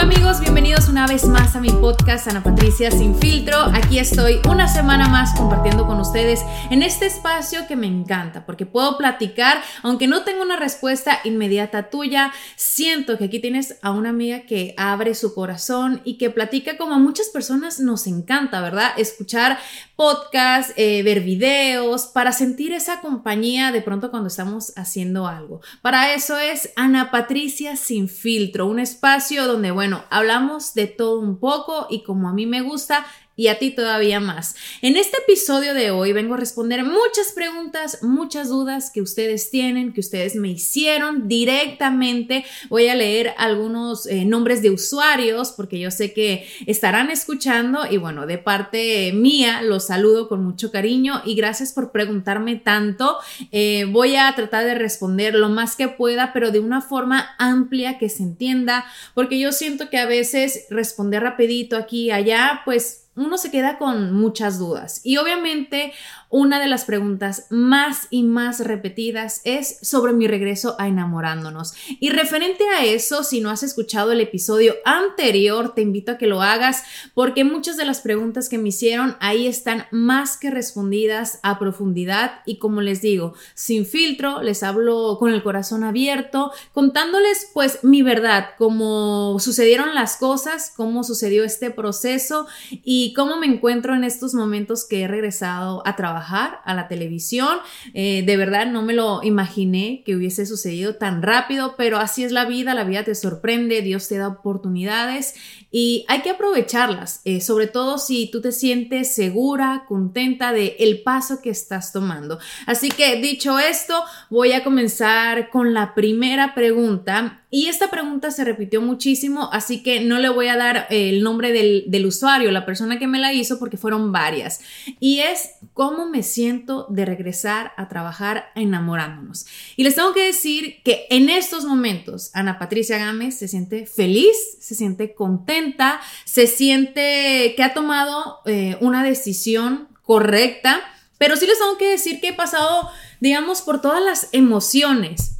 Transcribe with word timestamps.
Hola 0.00 0.14
amigos, 0.14 0.40
bienvenidos 0.40 0.88
una 0.88 1.06
vez 1.06 1.26
más 1.26 1.54
a 1.56 1.60
mi 1.60 1.68
podcast 1.68 2.26
Ana 2.26 2.42
Patricia 2.42 2.90
Sin 2.90 3.14
Filtro. 3.14 3.58
Aquí 3.74 3.98
estoy 3.98 4.40
una 4.48 4.66
semana 4.66 5.10
más 5.10 5.38
compartiendo 5.38 5.86
con 5.86 6.00
ustedes 6.00 6.40
en 6.70 6.82
este 6.82 7.04
espacio 7.04 7.66
que 7.68 7.76
me 7.76 7.86
encanta 7.86 8.46
porque 8.46 8.64
puedo 8.64 8.96
platicar, 8.96 9.60
aunque 9.82 10.06
no 10.06 10.24
tengo 10.24 10.40
una 10.40 10.56
respuesta 10.56 11.20
inmediata 11.24 11.90
tuya, 11.90 12.32
siento 12.56 13.18
que 13.18 13.24
aquí 13.24 13.40
tienes 13.40 13.76
a 13.82 13.90
una 13.90 14.08
amiga 14.08 14.46
que 14.46 14.72
abre 14.78 15.14
su 15.14 15.34
corazón 15.34 16.00
y 16.02 16.16
que 16.16 16.30
platica 16.30 16.78
como 16.78 16.94
a 16.94 16.98
muchas 16.98 17.28
personas 17.28 17.78
nos 17.78 18.06
encanta, 18.06 18.62
¿verdad? 18.62 18.92
Escuchar 18.96 19.58
podcast, 20.00 20.70
eh, 20.76 21.02
ver 21.02 21.20
videos, 21.20 22.06
para 22.06 22.32
sentir 22.32 22.72
esa 22.72 23.02
compañía 23.02 23.70
de 23.70 23.82
pronto 23.82 24.10
cuando 24.10 24.28
estamos 24.28 24.72
haciendo 24.78 25.26
algo. 25.26 25.60
Para 25.82 26.14
eso 26.14 26.38
es 26.38 26.72
Ana 26.74 27.10
Patricia 27.10 27.76
Sin 27.76 28.08
Filtro, 28.08 28.64
un 28.66 28.78
espacio 28.78 29.46
donde, 29.46 29.72
bueno, 29.72 30.02
hablamos 30.08 30.72
de 30.72 30.86
todo 30.86 31.20
un 31.20 31.38
poco 31.38 31.86
y 31.90 32.02
como 32.02 32.30
a 32.30 32.32
mí 32.32 32.46
me 32.46 32.62
gusta, 32.62 33.04
y 33.40 33.48
a 33.48 33.58
ti 33.58 33.70
todavía 33.70 34.20
más. 34.20 34.54
En 34.82 34.98
este 34.98 35.16
episodio 35.16 35.72
de 35.72 35.90
hoy 35.90 36.12
vengo 36.12 36.34
a 36.34 36.36
responder 36.36 36.84
muchas 36.84 37.32
preguntas, 37.34 38.02
muchas 38.02 38.50
dudas 38.50 38.90
que 38.90 39.00
ustedes 39.00 39.50
tienen, 39.50 39.94
que 39.94 40.00
ustedes 40.00 40.36
me 40.36 40.48
hicieron 40.48 41.26
directamente. 41.26 42.44
Voy 42.68 42.88
a 42.88 42.94
leer 42.94 43.32
algunos 43.38 44.04
eh, 44.04 44.26
nombres 44.26 44.60
de 44.60 44.68
usuarios 44.68 45.52
porque 45.52 45.78
yo 45.78 45.90
sé 45.90 46.12
que 46.12 46.46
estarán 46.66 47.10
escuchando 47.10 47.90
y 47.90 47.96
bueno, 47.96 48.26
de 48.26 48.36
parte 48.36 49.10
mía 49.14 49.62
los 49.62 49.86
saludo 49.86 50.28
con 50.28 50.44
mucho 50.44 50.70
cariño 50.70 51.22
y 51.24 51.34
gracias 51.34 51.72
por 51.72 51.92
preguntarme 51.92 52.56
tanto. 52.56 53.16
Eh, 53.52 53.86
voy 53.88 54.16
a 54.16 54.30
tratar 54.34 54.66
de 54.66 54.74
responder 54.74 55.34
lo 55.34 55.48
más 55.48 55.76
que 55.76 55.88
pueda, 55.88 56.34
pero 56.34 56.50
de 56.50 56.60
una 56.60 56.82
forma 56.82 57.30
amplia 57.38 57.96
que 57.96 58.10
se 58.10 58.22
entienda, 58.22 58.84
porque 59.14 59.38
yo 59.38 59.50
siento 59.52 59.88
que 59.88 59.96
a 59.96 60.04
veces 60.04 60.66
responder 60.68 61.22
rapidito 61.22 61.78
aquí 61.78 62.08
y 62.08 62.10
allá, 62.10 62.60
pues 62.66 63.06
uno 63.16 63.38
se 63.38 63.50
queda 63.50 63.78
con 63.78 64.12
muchas 64.12 64.58
dudas. 64.58 65.00
Y 65.04 65.16
obviamente 65.16 65.92
una 66.32 66.60
de 66.60 66.68
las 66.68 66.84
preguntas 66.84 67.46
más 67.50 68.06
y 68.08 68.22
más 68.22 68.60
repetidas 68.60 69.40
es 69.44 69.78
sobre 69.82 70.12
mi 70.12 70.28
regreso 70.28 70.76
a 70.78 70.86
enamorándonos. 70.86 71.74
Y 71.98 72.10
referente 72.10 72.62
a 72.68 72.84
eso, 72.84 73.24
si 73.24 73.40
no 73.40 73.50
has 73.50 73.64
escuchado 73.64 74.12
el 74.12 74.20
episodio 74.20 74.74
anterior, 74.84 75.74
te 75.74 75.82
invito 75.82 76.12
a 76.12 76.18
que 76.18 76.28
lo 76.28 76.40
hagas 76.40 76.84
porque 77.14 77.42
muchas 77.42 77.76
de 77.76 77.84
las 77.84 78.00
preguntas 78.00 78.48
que 78.48 78.58
me 78.58 78.68
hicieron 78.68 79.16
ahí 79.18 79.48
están 79.48 79.86
más 79.90 80.36
que 80.36 80.50
respondidas 80.50 81.40
a 81.42 81.58
profundidad 81.58 82.42
y 82.46 82.58
como 82.58 82.80
les 82.80 83.02
digo, 83.02 83.34
sin 83.54 83.84
filtro, 83.84 84.40
les 84.40 84.62
hablo 84.62 85.16
con 85.18 85.32
el 85.32 85.42
corazón 85.42 85.82
abierto, 85.82 86.52
contándoles 86.72 87.48
pues 87.52 87.82
mi 87.82 88.02
verdad, 88.02 88.50
cómo 88.56 89.36
sucedieron 89.40 89.96
las 89.96 90.16
cosas, 90.16 90.72
cómo 90.76 91.02
sucedió 91.02 91.42
este 91.42 91.72
proceso 91.72 92.46
y 92.70 93.09
cómo 93.12 93.36
me 93.36 93.46
encuentro 93.46 93.94
en 93.94 94.04
estos 94.04 94.34
momentos 94.34 94.86
que 94.86 95.02
he 95.02 95.08
regresado 95.08 95.82
a 95.86 95.96
trabajar 95.96 96.60
a 96.64 96.74
la 96.74 96.88
televisión. 96.88 97.58
Eh, 97.94 98.22
de 98.26 98.36
verdad 98.36 98.66
no 98.66 98.82
me 98.82 98.94
lo 98.94 99.22
imaginé 99.22 100.02
que 100.04 100.16
hubiese 100.16 100.46
sucedido 100.46 100.96
tan 100.96 101.22
rápido, 101.22 101.74
pero 101.76 101.98
así 101.98 102.24
es 102.24 102.32
la 102.32 102.44
vida, 102.44 102.74
la 102.74 102.84
vida 102.84 103.04
te 103.04 103.14
sorprende, 103.14 103.82
Dios 103.82 104.08
te 104.08 104.18
da 104.18 104.28
oportunidades 104.28 105.34
y 105.70 106.04
hay 106.08 106.22
que 106.22 106.30
aprovecharlas, 106.30 107.20
eh, 107.24 107.40
sobre 107.40 107.68
todo 107.68 107.98
si 107.98 108.28
tú 108.30 108.40
te 108.40 108.50
sientes 108.50 109.14
segura, 109.14 109.84
contenta 109.86 110.52
de 110.52 110.76
el 110.80 111.02
paso 111.02 111.40
que 111.40 111.50
estás 111.50 111.92
tomando. 111.92 112.38
Así 112.66 112.88
que 112.88 113.20
dicho 113.20 113.58
esto, 113.58 114.02
voy 114.30 114.52
a 114.52 114.64
comenzar 114.64 115.50
con 115.50 115.72
la 115.72 115.94
primera 115.94 116.54
pregunta 116.54 117.44
y 117.52 117.66
esta 117.66 117.90
pregunta 117.90 118.30
se 118.30 118.44
repitió 118.44 118.80
muchísimo, 118.80 119.50
así 119.52 119.82
que 119.82 120.00
no 120.00 120.18
le 120.20 120.28
voy 120.28 120.46
a 120.46 120.56
dar 120.56 120.86
el 120.88 121.24
nombre 121.24 121.50
del, 121.50 121.84
del, 121.88 122.06
usuario, 122.06 122.52
la 122.52 122.64
persona 122.64 123.00
que 123.00 123.08
me 123.08 123.18
la 123.18 123.32
hizo, 123.32 123.58
porque 123.58 123.76
fueron 123.76 124.12
varias. 124.12 124.60
Y 125.00 125.18
es 125.18 125.50
cómo 125.74 126.08
me 126.08 126.22
siento 126.22 126.86
de 126.90 127.04
regresar 127.04 127.72
a 127.76 127.88
trabajar 127.88 128.52
enamorándonos. 128.54 129.46
Y 129.74 129.82
les 129.82 129.96
tengo 129.96 130.12
que 130.12 130.26
decir 130.26 130.76
que 130.84 131.06
en 131.10 131.28
estos 131.28 131.64
momentos 131.64 132.30
Ana 132.34 132.56
Patricia 132.56 132.98
Gámez 132.98 133.36
se 133.36 133.48
siente 133.48 133.84
feliz, 133.84 134.36
se 134.60 134.76
siente 134.76 135.14
contenta, 135.14 136.00
se 136.24 136.46
siente 136.46 137.54
que 137.56 137.62
ha 137.64 137.74
tomado 137.74 138.42
eh, 138.46 138.76
una 138.80 139.02
decisión 139.02 139.88
correcta, 140.02 140.80
pero 141.18 141.34
sí 141.34 141.46
les 141.46 141.58
tengo 141.58 141.76
que 141.78 141.90
decir 141.90 142.20
que 142.20 142.28
he 142.28 142.32
pasado, 142.32 142.88
digamos, 143.18 143.62
por 143.62 143.80
todas 143.80 144.02
las 144.04 144.28
emociones 144.30 145.39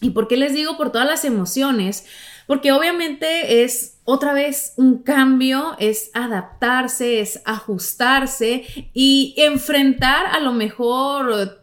¿Y 0.00 0.10
por 0.10 0.28
qué 0.28 0.36
les 0.36 0.54
digo 0.54 0.76
por 0.76 0.92
todas 0.92 1.06
las 1.06 1.24
emociones? 1.24 2.06
Porque 2.46 2.72
obviamente 2.72 3.62
es 3.62 3.98
otra 4.04 4.32
vez 4.32 4.72
un 4.76 5.02
cambio, 5.02 5.76
es 5.78 6.10
adaptarse, 6.14 7.20
es 7.20 7.40
ajustarse 7.44 8.64
y 8.92 9.34
enfrentar 9.36 10.26
a 10.26 10.40
lo 10.40 10.52
mejor 10.52 11.60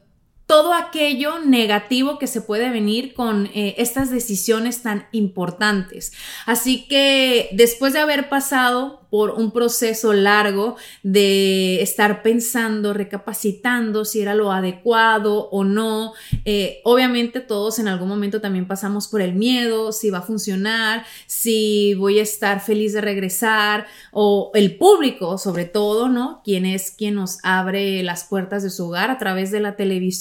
todo 0.48 0.74
aquello 0.74 1.40
negativo 1.40 2.18
que 2.18 2.26
se 2.26 2.40
puede 2.40 2.70
venir 2.70 3.14
con 3.14 3.48
eh, 3.48 3.76
estas 3.78 4.10
decisiones 4.10 4.82
tan 4.82 5.08
importantes. 5.12 6.14
Así 6.46 6.88
que 6.88 7.50
después 7.52 7.92
de 7.92 8.00
haber 8.00 8.30
pasado 8.30 9.07
por 9.10 9.32
un 9.32 9.52
proceso 9.52 10.14
largo 10.14 10.76
de 11.04 11.82
estar 11.82 12.22
pensando, 12.22 12.94
recapacitando 12.94 14.06
si 14.06 14.22
era 14.22 14.36
lo 14.36 14.52
adecuado 14.52 15.50
o 15.50 15.64
no, 15.64 16.14
eh, 16.46 16.82
obviamente 16.84 17.40
todos 17.40 17.80
en 17.80 17.88
algún 17.88 18.10
momento 18.10 18.42
también 18.42 18.68
pasamos 18.68 19.08
por 19.08 19.22
el 19.22 19.34
miedo, 19.34 19.92
si 19.92 20.10
va 20.10 20.20
a 20.20 20.22
funcionar, 20.22 21.06
si 21.26 21.94
voy 21.96 22.20
a 22.20 22.24
estar 22.24 22.62
feliz 22.62 22.94
de 22.94 23.02
regresar 23.02 23.88
o 24.12 24.52
el 24.54 24.78
público 24.78 25.38
sobre 25.38 25.66
todo, 25.66 26.10
¿no? 26.10 26.42
Quien 26.44 26.66
es 26.66 26.92
quien 26.92 27.16
nos 27.16 27.38
abre 27.44 28.04
las 28.04 28.24
puertas 28.24 28.64
de 28.64 28.70
su 28.70 28.88
hogar 28.88 29.10
a 29.12 29.18
través 29.18 29.52
de 29.52 29.60
la 29.60 29.76
televisión 29.76 30.18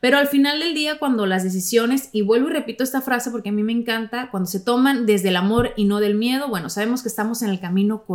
pero 0.00 0.18
al 0.18 0.28
final 0.28 0.60
del 0.60 0.74
día 0.74 0.98
cuando 0.98 1.26
las 1.26 1.42
decisiones, 1.42 2.08
y 2.12 2.22
vuelvo 2.22 2.48
y 2.48 2.52
repito 2.52 2.84
esta 2.84 3.00
frase 3.00 3.30
porque 3.30 3.50
a 3.50 3.52
mí 3.52 3.62
me 3.62 3.72
encanta, 3.72 4.30
cuando 4.30 4.48
se 4.48 4.60
toman 4.60 5.06
desde 5.06 5.28
el 5.28 5.36
amor 5.36 5.72
y 5.76 5.84
no 5.84 6.00
del 6.00 6.14
miedo, 6.14 6.48
bueno, 6.48 6.68
sabemos 6.68 7.02
que 7.02 7.08
estamos 7.08 7.42
en 7.42 7.50
el 7.50 7.60
camino 7.60 8.02
correcto. 8.04 8.11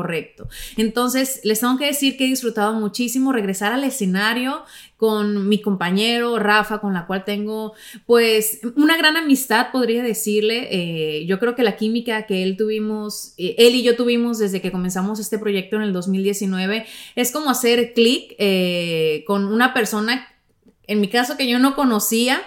Entonces, 0.78 1.42
les 1.44 1.60
tengo 1.60 1.78
que 1.78 1.86
decir 1.86 2.18
que 2.18 2.26
he 2.26 2.28
disfrutado 2.28 2.74
muchísimo 2.74 3.32
regresar 3.32 3.74
al 3.74 3.84
escenario 3.84 4.64
con 4.98 5.48
mi 5.48 5.62
compañero 5.62 6.40
Rafa, 6.40 6.80
con 6.80 6.94
la 6.94 7.06
cual 7.06 7.24
tengo 7.24 7.74
pues 8.06 8.62
una 8.76 8.98
gran 8.98 9.16
amistad, 9.16 9.68
podría 9.72 10.04
decirle. 10.04 10.68
Eh, 10.72 11.26
yo 11.26 11.40
creo 11.40 11.56
que 11.56 11.64
la 11.64 11.78
química 11.78 12.26
que 12.26 12.44
él 12.44 12.58
tuvimos, 12.58 13.34
eh, 13.38 13.56
él 13.60 13.76
y 13.76 13.84
yo 13.84 13.96
tuvimos 13.96 14.40
desde 14.40 14.62
que 14.62 14.72
comenzamos 14.72 15.20
este 15.20 15.38
proyecto 15.38 15.76
en 15.76 15.84
el 15.84 15.94
2019, 15.94 16.86
es 17.16 17.32
como 17.32 17.50
hacer 17.50 17.94
clic 17.94 18.36
eh, 18.40 19.24
con 19.28 19.46
una 19.46 19.74
persona 19.74 20.28
en 20.88 21.02
mi 21.02 21.10
caso 21.10 21.38
que 21.38 21.48
yo 21.48 21.60
no 21.60 21.76
conocía, 21.76 22.42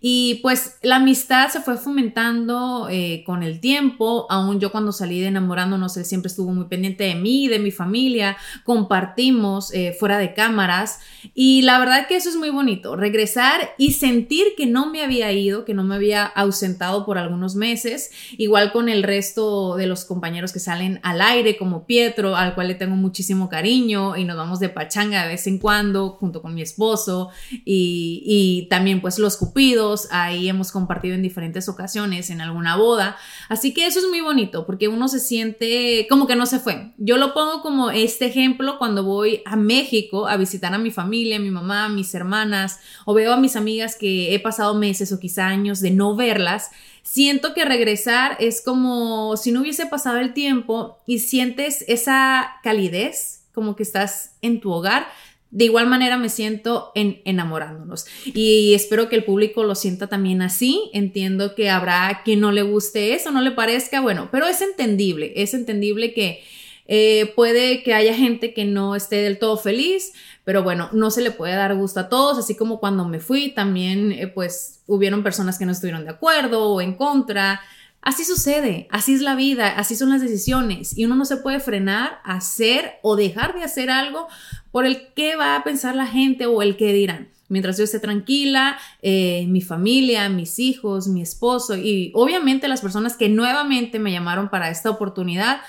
Y 0.00 0.40
pues 0.42 0.78
la 0.82 0.96
amistad 0.96 1.48
se 1.48 1.60
fue 1.60 1.76
fomentando 1.76 2.88
eh, 2.90 3.22
con 3.24 3.42
el 3.42 3.60
tiempo, 3.60 4.26
aún 4.30 4.60
yo 4.60 4.70
cuando 4.72 4.92
salí 4.92 5.20
de 5.20 5.28
enamorándonos, 5.28 5.96
él 5.96 6.04
siempre 6.04 6.28
estuvo 6.28 6.52
muy 6.52 6.66
pendiente 6.66 7.04
de 7.04 7.14
mí, 7.14 7.48
de 7.48 7.58
mi 7.58 7.70
familia, 7.70 8.36
compartimos 8.64 9.72
eh, 9.72 9.96
fuera 9.98 10.18
de 10.18 10.34
cámaras. 10.34 11.00
Y 11.34 11.62
la 11.62 11.78
verdad 11.78 12.06
que 12.06 12.16
eso 12.16 12.28
es 12.28 12.36
muy 12.36 12.50
bonito, 12.50 12.96
regresar 12.96 13.70
y 13.78 13.92
sentir 13.92 14.48
que 14.56 14.66
no 14.66 14.90
me 14.90 15.02
había 15.02 15.32
ido, 15.32 15.64
que 15.64 15.74
no 15.74 15.84
me 15.84 15.94
había 15.94 16.24
ausentado 16.24 17.06
por 17.06 17.18
algunos 17.18 17.54
meses, 17.54 18.10
igual 18.36 18.72
con 18.72 18.88
el 18.88 19.02
resto 19.02 19.76
de 19.76 19.86
los 19.86 20.04
compañeros 20.04 20.52
que 20.52 20.60
salen 20.60 21.00
al 21.02 21.20
aire, 21.20 21.56
como 21.56 21.86
Pietro, 21.86 22.36
al 22.36 22.54
cual 22.54 22.68
le 22.68 22.74
tengo 22.74 22.96
muchísimo 22.96 23.48
cariño 23.48 24.16
y 24.16 24.24
nos 24.24 24.36
vamos 24.36 24.60
de 24.60 24.68
pachanga 24.68 25.22
de 25.22 25.28
vez 25.28 25.46
en 25.46 25.58
cuando 25.58 26.10
junto 26.10 26.42
con 26.42 26.54
mi 26.54 26.62
esposo. 26.62 27.30
Y, 27.64 28.22
y 28.24 28.68
también 28.68 29.00
pues 29.00 29.18
los 29.18 29.36
cupidos 29.36 29.69
ahí 30.10 30.48
hemos 30.48 30.72
compartido 30.72 31.14
en 31.14 31.22
diferentes 31.22 31.68
ocasiones, 31.68 32.30
en 32.30 32.40
alguna 32.40 32.76
boda. 32.76 33.16
Así 33.48 33.72
que 33.74 33.86
eso 33.86 33.98
es 33.98 34.06
muy 34.08 34.20
bonito 34.20 34.66
porque 34.66 34.88
uno 34.88 35.08
se 35.08 35.20
siente 35.20 36.06
como 36.08 36.26
que 36.26 36.36
no 36.36 36.46
se 36.46 36.58
fue. 36.58 36.92
Yo 36.98 37.16
lo 37.16 37.34
pongo 37.34 37.62
como 37.62 37.90
este 37.90 38.26
ejemplo 38.26 38.78
cuando 38.78 39.04
voy 39.04 39.42
a 39.44 39.56
México 39.56 40.28
a 40.28 40.36
visitar 40.36 40.74
a 40.74 40.78
mi 40.78 40.90
familia, 40.90 41.36
a 41.36 41.40
mi 41.40 41.50
mamá, 41.50 41.86
a 41.86 41.88
mis 41.88 42.14
hermanas, 42.14 42.80
o 43.04 43.14
veo 43.14 43.32
a 43.32 43.36
mis 43.36 43.56
amigas 43.56 43.96
que 43.96 44.34
he 44.34 44.40
pasado 44.40 44.74
meses 44.74 45.12
o 45.12 45.20
quizá 45.20 45.46
años 45.46 45.80
de 45.80 45.90
no 45.90 46.16
verlas. 46.16 46.70
Siento 47.02 47.54
que 47.54 47.64
regresar 47.64 48.36
es 48.40 48.62
como 48.62 49.36
si 49.36 49.52
no 49.52 49.60
hubiese 49.62 49.86
pasado 49.86 50.18
el 50.18 50.32
tiempo 50.32 50.98
y 51.06 51.18
sientes 51.18 51.84
esa 51.88 52.56
calidez, 52.62 53.44
como 53.52 53.74
que 53.74 53.82
estás 53.82 54.36
en 54.42 54.60
tu 54.60 54.70
hogar, 54.70 55.08
de 55.50 55.64
igual 55.64 55.88
manera 55.88 56.16
me 56.16 56.28
siento 56.28 56.92
en 56.94 57.20
enamorándonos 57.24 58.06
y 58.24 58.74
espero 58.74 59.08
que 59.08 59.16
el 59.16 59.24
público 59.24 59.64
lo 59.64 59.74
sienta 59.74 60.06
también 60.06 60.42
así. 60.42 60.90
Entiendo 60.92 61.54
que 61.54 61.70
habrá 61.70 62.22
quien 62.24 62.40
no 62.40 62.52
le 62.52 62.62
guste 62.62 63.14
eso, 63.14 63.30
no 63.30 63.40
le 63.40 63.50
parezca, 63.50 64.00
bueno, 64.00 64.28
pero 64.30 64.46
es 64.46 64.62
entendible, 64.62 65.32
es 65.36 65.54
entendible 65.54 66.14
que 66.14 66.42
eh, 66.86 67.32
puede 67.36 67.82
que 67.82 67.94
haya 67.94 68.14
gente 68.14 68.52
que 68.54 68.64
no 68.64 68.96
esté 68.96 69.16
del 69.16 69.38
todo 69.38 69.56
feliz, 69.56 70.12
pero 70.44 70.62
bueno, 70.62 70.88
no 70.92 71.10
se 71.10 71.22
le 71.22 71.30
puede 71.30 71.54
dar 71.54 71.74
gusto 71.76 72.00
a 72.00 72.08
todos, 72.08 72.38
así 72.38 72.56
como 72.56 72.80
cuando 72.80 73.04
me 73.06 73.20
fui 73.20 73.50
también 73.50 74.12
eh, 74.12 74.26
pues 74.26 74.82
hubieron 74.86 75.22
personas 75.22 75.58
que 75.58 75.66
no 75.66 75.72
estuvieron 75.72 76.04
de 76.04 76.10
acuerdo 76.10 76.68
o 76.68 76.80
en 76.80 76.94
contra. 76.94 77.60
Así 78.02 78.24
sucede, 78.24 78.88
así 78.90 79.12
es 79.12 79.20
la 79.20 79.34
vida, 79.34 79.68
así 79.76 79.94
son 79.94 80.08
las 80.08 80.22
decisiones 80.22 80.96
y 80.96 81.04
uno 81.04 81.16
no 81.16 81.26
se 81.26 81.36
puede 81.36 81.60
frenar 81.60 82.20
hacer 82.24 82.94
o 83.02 83.14
dejar 83.14 83.54
de 83.54 83.62
hacer 83.62 83.90
algo 83.90 84.26
por 84.70 84.86
el 84.86 85.12
que 85.14 85.36
va 85.36 85.54
a 85.54 85.64
pensar 85.64 85.94
la 85.94 86.06
gente 86.06 86.46
o 86.46 86.62
el 86.62 86.78
que 86.78 86.94
dirán. 86.94 87.28
Mientras 87.48 87.76
yo 87.76 87.84
esté 87.84 87.98
tranquila, 87.98 88.78
eh, 89.02 89.44
mi 89.48 89.60
familia, 89.60 90.28
mis 90.30 90.58
hijos, 90.58 91.08
mi 91.08 91.20
esposo 91.20 91.76
y 91.76 92.10
obviamente 92.14 92.68
las 92.68 92.80
personas 92.80 93.16
que 93.16 93.28
nuevamente 93.28 93.98
me 93.98 94.12
llamaron 94.12 94.48
para 94.48 94.70
esta 94.70 94.88
oportunidad, 94.88 95.60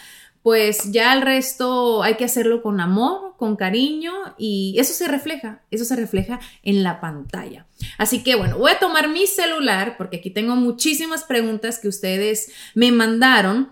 pues 0.43 0.91
ya 0.91 1.13
el 1.13 1.21
resto 1.21 2.01
hay 2.03 2.15
que 2.15 2.25
hacerlo 2.25 2.61
con 2.61 2.79
amor, 2.79 3.35
con 3.37 3.55
cariño 3.55 4.11
y 4.37 4.75
eso 4.79 4.93
se 4.93 5.07
refleja, 5.07 5.61
eso 5.69 5.85
se 5.85 5.95
refleja 5.95 6.39
en 6.63 6.83
la 6.83 6.99
pantalla. 6.99 7.67
Así 7.97 8.23
que 8.23 8.35
bueno, 8.35 8.57
voy 8.57 8.71
a 8.71 8.79
tomar 8.79 9.07
mi 9.09 9.27
celular 9.27 9.97
porque 9.97 10.17
aquí 10.17 10.31
tengo 10.31 10.55
muchísimas 10.55 11.23
preguntas 11.23 11.79
que 11.79 11.87
ustedes 11.87 12.51
me 12.73 12.91
mandaron 12.91 13.71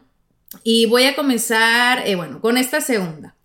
y 0.64 0.86
voy 0.86 1.06
a 1.06 1.16
comenzar, 1.16 2.08
eh, 2.08 2.16
bueno, 2.16 2.42
con 2.42 2.58
esta 2.58 2.82
segunda. 2.82 3.36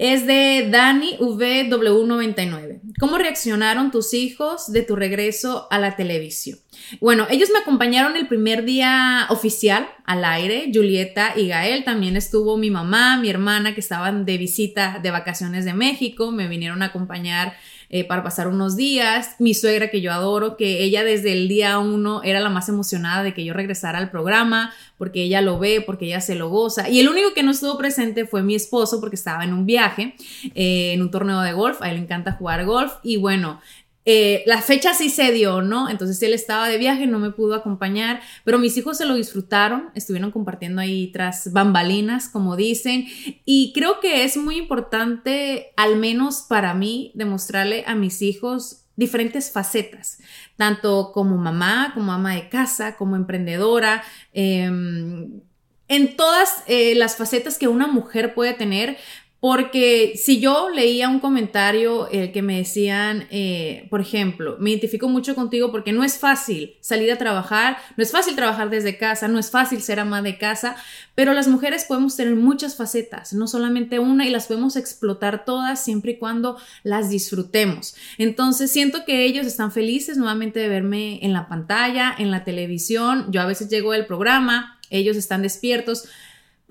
Es 0.00 0.26
de 0.26 0.66
Dani 0.70 1.18
VW99. 1.18 2.80
¿Cómo 2.98 3.18
reaccionaron 3.18 3.90
tus 3.90 4.14
hijos 4.14 4.72
de 4.72 4.80
tu 4.80 4.96
regreso 4.96 5.68
a 5.70 5.78
la 5.78 5.94
televisión? 5.94 6.58
Bueno, 7.02 7.26
ellos 7.28 7.50
me 7.52 7.58
acompañaron 7.58 8.16
el 8.16 8.26
primer 8.26 8.64
día 8.64 9.26
oficial 9.28 9.90
al 10.06 10.24
aire, 10.24 10.70
Julieta 10.72 11.34
y 11.36 11.48
Gael. 11.48 11.84
También 11.84 12.16
estuvo 12.16 12.56
mi 12.56 12.70
mamá, 12.70 13.18
mi 13.18 13.28
hermana 13.28 13.74
que 13.74 13.80
estaban 13.80 14.24
de 14.24 14.38
visita 14.38 15.00
de 15.02 15.10
vacaciones 15.10 15.66
de 15.66 15.74
México. 15.74 16.32
Me 16.32 16.48
vinieron 16.48 16.80
a 16.80 16.86
acompañar 16.86 17.52
eh, 17.92 18.04
para 18.04 18.22
pasar 18.22 18.46
unos 18.46 18.76
días. 18.76 19.34
Mi 19.40 19.52
suegra, 19.52 19.90
que 19.90 20.00
yo 20.00 20.12
adoro, 20.12 20.56
que 20.56 20.84
ella 20.84 21.02
desde 21.02 21.32
el 21.32 21.48
día 21.48 21.78
uno 21.80 22.22
era 22.22 22.38
la 22.38 22.48
más 22.48 22.68
emocionada 22.68 23.24
de 23.24 23.34
que 23.34 23.44
yo 23.44 23.52
regresara 23.52 23.98
al 23.98 24.10
programa, 24.10 24.72
porque 24.96 25.22
ella 25.22 25.40
lo 25.40 25.58
ve, 25.58 25.82
porque 25.84 26.04
ella 26.04 26.20
se 26.20 26.36
lo 26.36 26.48
goza. 26.50 26.88
Y 26.88 27.00
el 27.00 27.08
único 27.08 27.34
que 27.34 27.42
no 27.42 27.50
estuvo 27.50 27.76
presente 27.76 28.26
fue 28.26 28.42
mi 28.42 28.54
esposo, 28.54 29.00
porque 29.00 29.16
estaba 29.16 29.42
en 29.42 29.52
un 29.52 29.66
viaje, 29.66 30.14
eh, 30.54 30.92
en 30.92 31.02
un 31.02 31.10
torneo 31.10 31.40
de 31.40 31.52
golf. 31.52 31.82
A 31.82 31.90
él 31.90 31.96
le 31.96 32.02
encanta 32.02 32.32
jugar 32.32 32.64
golf. 32.64 32.92
Y 33.02 33.16
bueno, 33.16 33.60
eh, 34.06 34.42
la 34.46 34.62
fecha 34.62 34.94
sí 34.94 35.10
se 35.10 35.30
dio, 35.30 35.60
¿no? 35.60 35.90
Entonces 35.90 36.22
él 36.22 36.32
estaba 36.32 36.68
de 36.68 36.78
viaje, 36.78 37.06
no 37.06 37.18
me 37.18 37.30
pudo 37.30 37.54
acompañar, 37.54 38.20
pero 38.44 38.58
mis 38.58 38.76
hijos 38.76 38.96
se 38.96 39.04
lo 39.04 39.14
disfrutaron, 39.14 39.90
estuvieron 39.94 40.30
compartiendo 40.30 40.80
ahí 40.80 41.12
tras 41.12 41.52
bambalinas, 41.52 42.28
como 42.28 42.56
dicen, 42.56 43.06
y 43.44 43.72
creo 43.74 44.00
que 44.00 44.24
es 44.24 44.36
muy 44.36 44.56
importante, 44.56 45.72
al 45.76 45.96
menos 45.96 46.46
para 46.48 46.72
mí, 46.72 47.12
demostrarle 47.14 47.84
a 47.86 47.94
mis 47.94 48.22
hijos 48.22 48.84
diferentes 48.96 49.50
facetas, 49.50 50.18
tanto 50.56 51.12
como 51.12 51.36
mamá, 51.36 51.92
como 51.94 52.12
ama 52.12 52.34
de 52.34 52.48
casa, 52.48 52.96
como 52.96 53.16
emprendedora. 53.16 54.02
Em, 54.32 55.40
en 55.88 56.16
todas 56.16 56.62
eh, 56.68 56.94
las 56.94 57.16
facetas 57.16 57.58
que 57.58 57.66
una 57.66 57.88
mujer 57.88 58.32
puede 58.32 58.52
tener, 58.54 58.96
porque 59.40 60.12
si 60.22 60.38
yo 60.38 60.68
leía 60.68 61.08
un 61.08 61.18
comentario 61.18 62.08
el 62.10 62.30
que 62.30 62.42
me 62.42 62.58
decían, 62.58 63.26
eh, 63.30 63.86
por 63.88 64.02
ejemplo, 64.02 64.56
me 64.60 64.68
identifico 64.68 65.08
mucho 65.08 65.34
contigo 65.34 65.72
porque 65.72 65.92
no 65.92 66.04
es 66.04 66.18
fácil 66.18 66.76
salir 66.80 67.10
a 67.10 67.16
trabajar, 67.16 67.78
no 67.96 68.02
es 68.02 68.12
fácil 68.12 68.36
trabajar 68.36 68.68
desde 68.68 68.98
casa, 68.98 69.28
no 69.28 69.38
es 69.38 69.50
fácil 69.50 69.80
ser 69.80 69.98
ama 69.98 70.20
de 70.20 70.36
casa, 70.36 70.76
pero 71.14 71.32
las 71.32 71.48
mujeres 71.48 71.86
podemos 71.86 72.16
tener 72.16 72.36
muchas 72.36 72.76
facetas, 72.76 73.32
no 73.32 73.46
solamente 73.46 73.98
una, 73.98 74.26
y 74.26 74.30
las 74.30 74.46
podemos 74.46 74.76
explotar 74.76 75.46
todas 75.46 75.82
siempre 75.82 76.12
y 76.12 76.18
cuando 76.18 76.58
las 76.82 77.08
disfrutemos. 77.08 77.94
Entonces 78.18 78.70
siento 78.70 79.06
que 79.06 79.24
ellos 79.24 79.46
están 79.46 79.72
felices 79.72 80.18
nuevamente 80.18 80.60
de 80.60 80.68
verme 80.68 81.18
en 81.24 81.32
la 81.32 81.48
pantalla, 81.48 82.14
en 82.18 82.30
la 82.30 82.44
televisión. 82.44 83.26
Yo 83.30 83.40
a 83.40 83.46
veces 83.46 83.70
llego 83.70 83.92
del 83.92 84.04
programa, 84.04 84.78
ellos 84.90 85.16
están 85.16 85.40
despiertos 85.40 86.08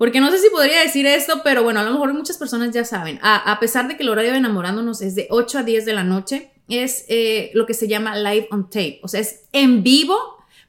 porque 0.00 0.18
no 0.18 0.30
sé 0.30 0.38
si 0.38 0.48
podría 0.48 0.80
decir 0.80 1.04
esto, 1.04 1.42
pero 1.44 1.62
bueno, 1.62 1.80
a 1.80 1.82
lo 1.82 1.90
mejor 1.90 2.14
muchas 2.14 2.38
personas 2.38 2.70
ya 2.70 2.86
saben. 2.86 3.18
A, 3.20 3.58
pesar 3.60 3.86
de 3.86 3.98
que 3.98 4.02
el 4.02 4.08
horario 4.08 4.32
de 4.32 4.38
enamorándonos 4.38 5.02
es 5.02 5.14
de 5.14 5.26
8 5.28 5.58
a 5.58 5.62
10 5.62 5.84
de 5.84 5.92
la 5.92 6.04
noche, 6.04 6.52
es 6.70 7.04
eh, 7.08 7.50
lo 7.52 7.66
que 7.66 7.74
se 7.74 7.86
llama 7.86 8.16
live 8.16 8.48
on 8.50 8.70
tape. 8.70 9.00
O 9.02 9.08
sea, 9.08 9.20
es 9.20 9.42
en 9.52 9.82
vivo, 9.82 10.16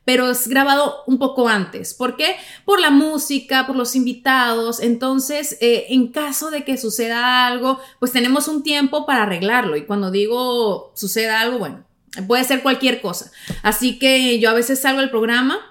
pero 0.04 0.30
es 0.30 0.50
grabado 0.50 1.04
un 1.07 1.18
poco 1.18 1.48
antes. 1.48 1.94
¿Por 1.94 2.18
qué? 2.18 2.36
Por 2.66 2.81
la 2.81 2.89
música, 2.89 3.66
por 3.66 3.78
los 3.78 3.95
invitados. 3.95 4.81
Entonces, 4.81 5.57
eh, 5.62 5.86
en 5.88 6.10
caso 6.10 6.51
de 6.51 6.66
que 6.66 6.75
suceda 6.75 7.48
algo, 7.48 7.80
pues 8.00 8.12
tenemos 8.12 8.50
un 8.50 8.63
tiempo 8.63 9.06
para 9.06 9.24
arreglarlo. 9.24 9.77
Y 9.77 9.86
cuando 9.86 10.12
digo 10.12 10.92
suceda 10.94 11.39
algo, 11.39 11.57
bueno, 11.57 11.86
puede 12.27 12.44
ser 12.44 12.62
cualquier 12.62 13.00
cosa. 13.00 13.31
Así 13.63 13.98
que 13.98 14.39
yo 14.39 14.50
a 14.50 14.53
veces 14.53 14.82
salgo 14.82 15.00
del 15.00 15.10
programa 15.10 15.71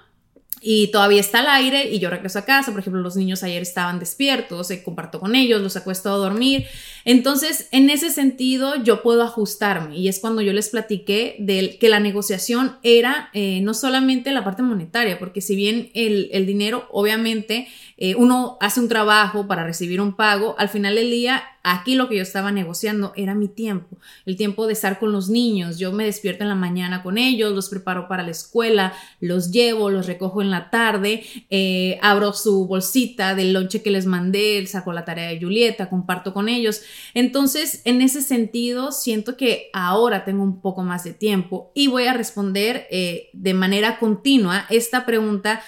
y 0.63 0.91
todavía 0.91 1.19
está 1.19 1.39
al 1.39 1.47
aire 1.47 1.89
y 1.91 1.97
yo 1.97 2.11
regreso 2.11 2.37
a 2.37 2.45
casa, 2.45 2.71
por 2.71 2.79
ejemplo, 2.79 3.01
los 3.01 3.15
niños 3.15 3.41
ayer 3.41 3.63
estaban 3.63 3.97
despiertos, 3.97 4.67
se 4.67 4.83
comparto 4.83 5.19
con 5.19 5.35
ellos, 5.35 5.59
los 5.59 5.75
acuesto 5.75 6.09
a 6.09 6.17
dormir. 6.17 6.67
Entonces, 7.03 7.67
en 7.71 7.89
ese 7.89 8.11
sentido, 8.11 8.75
yo 8.83 9.01
puedo 9.01 9.23
ajustarme 9.23 9.97
y 9.97 10.07
es 10.07 10.19
cuando 10.19 10.41
yo 10.43 10.53
les 10.53 10.69
platiqué 10.69 11.35
de 11.39 11.79
que 11.79 11.89
la 11.89 11.99
negociación 11.99 12.77
era 12.83 13.31
eh, 13.33 13.59
no 13.61 13.73
solamente 13.73 14.31
la 14.31 14.43
parte 14.43 14.61
monetaria, 14.61 15.17
porque 15.17 15.41
si 15.41 15.55
bien 15.55 15.89
el, 15.95 16.29
el 16.31 16.45
dinero, 16.45 16.87
obviamente, 16.91 17.67
eh, 18.03 18.15
uno 18.15 18.57
hace 18.61 18.79
un 18.79 18.87
trabajo 18.87 19.45
para 19.45 19.63
recibir 19.63 20.01
un 20.01 20.15
pago, 20.15 20.55
al 20.57 20.69
final 20.69 20.95
del 20.95 21.11
día, 21.11 21.43
aquí 21.61 21.93
lo 21.93 22.09
que 22.09 22.15
yo 22.15 22.23
estaba 22.23 22.51
negociando 22.51 23.13
era 23.15 23.35
mi 23.35 23.47
tiempo, 23.47 23.95
el 24.25 24.37
tiempo 24.37 24.65
de 24.65 24.73
estar 24.73 24.97
con 24.97 25.11
los 25.11 25.29
niños. 25.29 25.77
Yo 25.77 25.91
me 25.91 26.05
despierto 26.05 26.41
en 26.43 26.49
la 26.49 26.55
mañana 26.55 27.03
con 27.03 27.19
ellos, 27.19 27.53
los 27.53 27.69
preparo 27.69 28.07
para 28.07 28.23
la 28.23 28.31
escuela, 28.31 28.91
los 29.19 29.51
llevo, 29.51 29.91
los 29.91 30.07
recojo 30.07 30.41
en 30.41 30.49
la 30.49 30.71
tarde, 30.71 31.23
eh, 31.51 31.99
abro 32.01 32.33
su 32.33 32.65
bolsita 32.65 33.35
del 33.35 33.53
lonche 33.53 33.83
que 33.83 33.91
les 33.91 34.07
mandé, 34.07 34.65
saco 34.65 34.93
la 34.93 35.05
tarea 35.05 35.29
de 35.29 35.39
Julieta, 35.39 35.87
comparto 35.87 36.33
con 36.33 36.49
ellos. 36.49 36.81
Entonces, 37.13 37.83
en 37.85 38.01
ese 38.01 38.23
sentido, 38.23 38.91
siento 38.91 39.37
que 39.37 39.69
ahora 39.73 40.25
tengo 40.25 40.41
un 40.41 40.59
poco 40.59 40.81
más 40.81 41.03
de 41.03 41.13
tiempo 41.13 41.71
y 41.75 41.85
voy 41.85 42.05
a 42.05 42.13
responder 42.13 42.87
eh, 42.89 43.29
de 43.33 43.53
manera 43.53 43.99
continua 43.99 44.65
esta 44.71 45.05
pregunta 45.05 45.61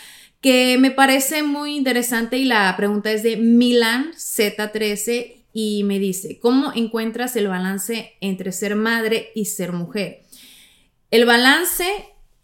que 0.43 0.77
me 0.77 0.91
parece 0.91 1.41
muy 1.41 1.73
interesante 1.77 2.37
y 2.37 2.43
la 2.43 2.75
pregunta 2.75 3.09
es 3.13 3.23
de 3.23 3.37
Milan 3.37 4.11
Z13 4.11 5.37
y 5.53 5.85
me 5.85 5.99
dice, 5.99 6.37
¿cómo 6.39 6.73
encuentras 6.75 7.37
el 7.37 7.47
balance 7.47 8.17
entre 8.19 8.51
ser 8.51 8.75
madre 8.75 9.31
y 9.35 9.45
ser 9.45 9.71
mujer? 9.71 10.23
El 11.11 11.23
balance, 11.25 11.87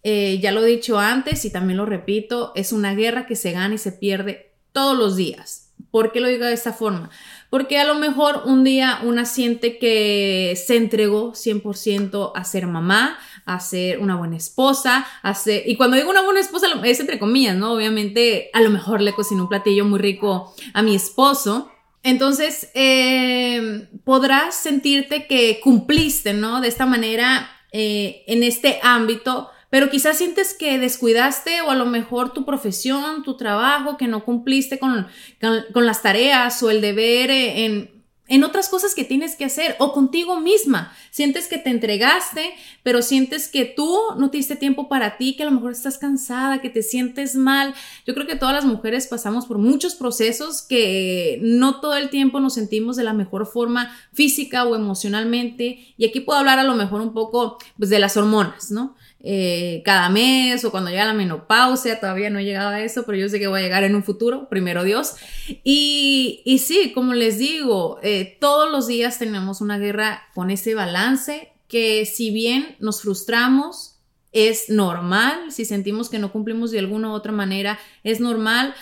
eh, 0.03 0.39
ya 0.41 0.53
lo 0.53 0.63
he 0.63 0.67
dicho 0.67 0.97
antes 0.97 1.43
y 1.43 1.49
también 1.49 1.75
lo 1.75 1.85
repito, 1.85 2.53
es 2.55 2.71
una 2.71 2.95
guerra 2.95 3.27
que 3.27 3.35
se 3.35 3.51
gana 3.51 3.75
y 3.75 3.79
se 3.79 3.91
pierde 3.91 4.53
todos 4.71 4.97
los 4.97 5.17
días, 5.17 5.69
¿Por 5.91 6.11
qué 6.11 6.19
lo 6.19 6.27
digo 6.27 6.45
de 6.45 6.53
esta 6.53 6.73
forma? 6.73 7.09
Porque 7.49 7.79
a 7.79 7.83
lo 7.83 7.95
mejor 7.95 8.43
un 8.45 8.63
día 8.63 8.99
una 9.03 9.25
siente 9.25 9.79
que 9.79 10.53
se 10.55 10.77
entregó 10.77 11.33
100% 11.33 12.31
a 12.35 12.43
ser 12.43 12.67
mamá, 12.67 13.17
a 13.53 13.59
ser 13.59 13.99
una 13.99 14.15
buena 14.15 14.37
esposa, 14.37 15.05
a. 15.23 15.33
Y 15.65 15.75
cuando 15.75 15.97
digo 15.97 16.09
una 16.09 16.21
buena 16.21 16.39
esposa 16.39 16.67
es 16.83 16.99
entre 16.99 17.19
comillas, 17.19 17.55
¿no? 17.55 17.73
Obviamente 17.73 18.49
a 18.53 18.61
lo 18.61 18.69
mejor 18.69 19.01
le 19.01 19.13
cocino 19.13 19.43
un 19.43 19.49
platillo 19.49 19.85
muy 19.85 19.99
rico 19.99 20.53
a 20.73 20.81
mi 20.81 20.95
esposo. 20.95 21.71
Entonces, 22.03 22.69
eh, 22.75 23.89
podrás 24.05 24.55
sentirte 24.55 25.27
que 25.27 25.59
cumpliste, 25.61 26.33
¿no? 26.33 26.61
De 26.61 26.69
esta 26.69 26.85
manera, 26.85 27.49
eh, 27.71 28.23
en 28.27 28.43
este 28.43 28.79
ámbito, 28.83 29.49
pero 29.69 29.89
quizás 29.89 30.17
sientes 30.17 30.53
que 30.53 30.79
descuidaste 30.79 31.61
o 31.61 31.69
a 31.69 31.75
lo 31.75 31.85
mejor 31.85 32.33
tu 32.33 32.45
profesión, 32.45 33.23
tu 33.23 33.37
trabajo, 33.37 33.97
que 33.97 34.07
no 34.07 34.25
cumpliste 34.25 34.79
con, 34.79 35.07
con, 35.39 35.85
las 35.85 36.01
tareas 36.01 36.63
o 36.63 36.71
el 36.71 36.81
deber 36.81 37.29
eh, 37.29 37.65
en, 37.65 37.98
en 38.29 38.43
otras 38.43 38.69
cosas 38.69 38.95
que 38.95 39.03
tienes 39.03 39.35
que 39.35 39.45
hacer 39.45 39.75
o 39.79 39.91
contigo 39.91 40.39
misma. 40.39 40.93
Sientes 41.11 41.47
que 41.47 41.57
te 41.57 41.69
entregaste, 41.69 42.53
pero 42.83 43.01
sientes 43.01 43.47
que 43.47 43.65
tú 43.65 43.97
no 44.17 44.29
te 44.29 44.37
diste 44.37 44.55
tiempo 44.55 44.87
para 44.87 45.17
ti, 45.17 45.35
que 45.35 45.43
a 45.43 45.47
lo 45.47 45.51
mejor 45.51 45.71
estás 45.71 45.97
cansada, 45.97 46.61
que 46.61 46.69
te 46.69 46.83
sientes 46.83 47.35
mal. 47.35 47.73
Yo 48.05 48.13
creo 48.13 48.27
que 48.27 48.35
todas 48.35 48.55
las 48.55 48.65
mujeres 48.65 49.07
pasamos 49.07 49.45
por 49.45 49.57
muchos 49.57 49.95
procesos 49.95 50.61
que 50.61 51.39
no 51.41 51.81
todo 51.81 51.95
el 51.95 52.09
tiempo 52.09 52.39
nos 52.39 52.53
sentimos 52.53 52.95
de 52.95 53.03
la 53.03 53.13
mejor 53.13 53.47
forma 53.47 53.95
física 54.13 54.63
o 54.65 54.75
emocionalmente. 54.75 55.93
Y 55.97 56.05
aquí 56.05 56.19
puedo 56.19 56.39
hablar 56.39 56.59
a 56.59 56.63
lo 56.63 56.75
mejor 56.75 57.01
un 57.01 57.13
poco 57.13 57.57
pues, 57.77 57.89
de 57.89 57.99
las 57.99 58.15
hormonas, 58.15 58.71
¿no? 58.71 58.95
Eh, 59.21 59.81
cada 59.83 60.09
mes 60.09 60.63
o 60.63 60.71
cuando 60.71 60.89
llega 60.89 61.05
la 61.05 61.13
menopausia, 61.13 61.99
todavía 61.99 62.29
no 62.29 62.39
he 62.39 62.45
llegado 62.45 62.69
a 62.69 62.81
eso, 62.81 63.03
pero 63.05 63.17
yo 63.17 63.27
sé 63.27 63.37
que 63.39 63.47
voy 63.47 63.59
a 63.59 63.63
llegar 63.63 63.83
en 63.83 63.95
un 63.95 64.03
futuro, 64.03 64.47
primero 64.49 64.83
Dios. 64.83 65.15
Y, 65.63 66.41
y 66.45 66.59
sí, 66.59 66.91
como 66.93 67.13
les 67.13 67.37
digo, 67.37 67.99
eh, 68.01 68.37
todos 68.39 68.71
los 68.71 68.87
días 68.87 69.19
tenemos 69.19 69.61
una 69.61 69.77
guerra 69.77 70.23
con 70.33 70.51
ese 70.51 70.73
balance 70.73 71.51
que 71.67 72.05
si 72.05 72.31
bien 72.31 72.75
nos 72.79 73.01
frustramos, 73.01 73.99
es 74.31 74.69
normal, 74.69 75.51
si 75.51 75.65
sentimos 75.65 76.09
que 76.09 76.19
no 76.19 76.31
cumplimos 76.31 76.71
de 76.71 76.79
alguna 76.79 77.09
u 77.09 77.13
otra 77.13 77.31
manera, 77.31 77.79
es 78.03 78.19
normal, 78.19 78.75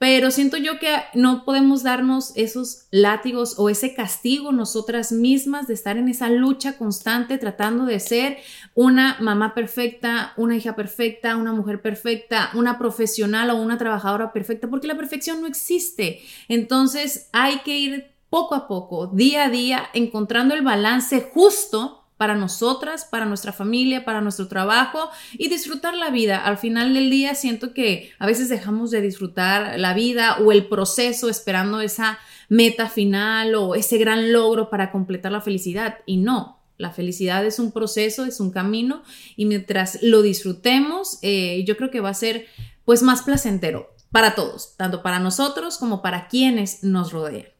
pero 0.00 0.30
siento 0.30 0.56
yo 0.56 0.78
que 0.78 0.96
no 1.12 1.44
podemos 1.44 1.82
darnos 1.82 2.32
esos 2.34 2.86
látigos 2.90 3.58
o 3.58 3.68
ese 3.68 3.92
castigo 3.92 4.50
nosotras 4.50 5.12
mismas 5.12 5.66
de 5.66 5.74
estar 5.74 5.98
en 5.98 6.08
esa 6.08 6.30
lucha 6.30 6.78
constante 6.78 7.36
tratando 7.36 7.84
de 7.84 8.00
ser 8.00 8.38
una 8.74 9.18
mamá 9.20 9.52
perfecta, 9.52 10.32
una 10.38 10.56
hija 10.56 10.74
perfecta, 10.74 11.36
una 11.36 11.52
mujer 11.52 11.82
perfecta, 11.82 12.50
una 12.54 12.78
profesional 12.78 13.50
o 13.50 13.56
una 13.56 13.76
trabajadora 13.76 14.32
perfecta, 14.32 14.68
porque 14.70 14.86
la 14.86 14.96
perfección 14.96 15.42
no 15.42 15.46
existe. 15.46 16.22
Entonces 16.48 17.28
hay 17.34 17.58
que 17.58 17.76
ir 17.76 18.10
poco 18.30 18.54
a 18.54 18.68
poco, 18.68 19.08
día 19.08 19.44
a 19.44 19.50
día, 19.50 19.90
encontrando 19.92 20.54
el 20.54 20.62
balance 20.62 21.30
justo 21.34 21.99
para 22.20 22.34
nosotras, 22.34 23.06
para 23.06 23.24
nuestra 23.24 23.50
familia, 23.50 24.04
para 24.04 24.20
nuestro 24.20 24.46
trabajo 24.46 25.08
y 25.32 25.48
disfrutar 25.48 25.94
la 25.94 26.10
vida. 26.10 26.36
Al 26.36 26.58
final 26.58 26.92
del 26.92 27.08
día 27.08 27.34
siento 27.34 27.72
que 27.72 28.12
a 28.18 28.26
veces 28.26 28.50
dejamos 28.50 28.90
de 28.90 29.00
disfrutar 29.00 29.80
la 29.80 29.94
vida 29.94 30.36
o 30.36 30.52
el 30.52 30.66
proceso 30.66 31.30
esperando 31.30 31.80
esa 31.80 32.18
meta 32.50 32.90
final 32.90 33.54
o 33.54 33.74
ese 33.74 33.96
gran 33.96 34.34
logro 34.34 34.68
para 34.68 34.92
completar 34.92 35.32
la 35.32 35.40
felicidad 35.40 36.00
y 36.04 36.18
no. 36.18 36.60
La 36.76 36.90
felicidad 36.90 37.42
es 37.46 37.58
un 37.58 37.72
proceso, 37.72 38.26
es 38.26 38.38
un 38.38 38.50
camino 38.50 39.02
y 39.34 39.46
mientras 39.46 40.02
lo 40.02 40.20
disfrutemos, 40.20 41.20
eh, 41.22 41.64
yo 41.66 41.78
creo 41.78 41.90
que 41.90 42.00
va 42.00 42.10
a 42.10 42.14
ser 42.14 42.48
pues 42.84 43.02
más 43.02 43.22
placentero 43.22 43.94
para 44.12 44.34
todos, 44.34 44.76
tanto 44.76 45.02
para 45.02 45.20
nosotros 45.20 45.78
como 45.78 46.02
para 46.02 46.28
quienes 46.28 46.84
nos 46.84 47.12
rodean 47.12 47.59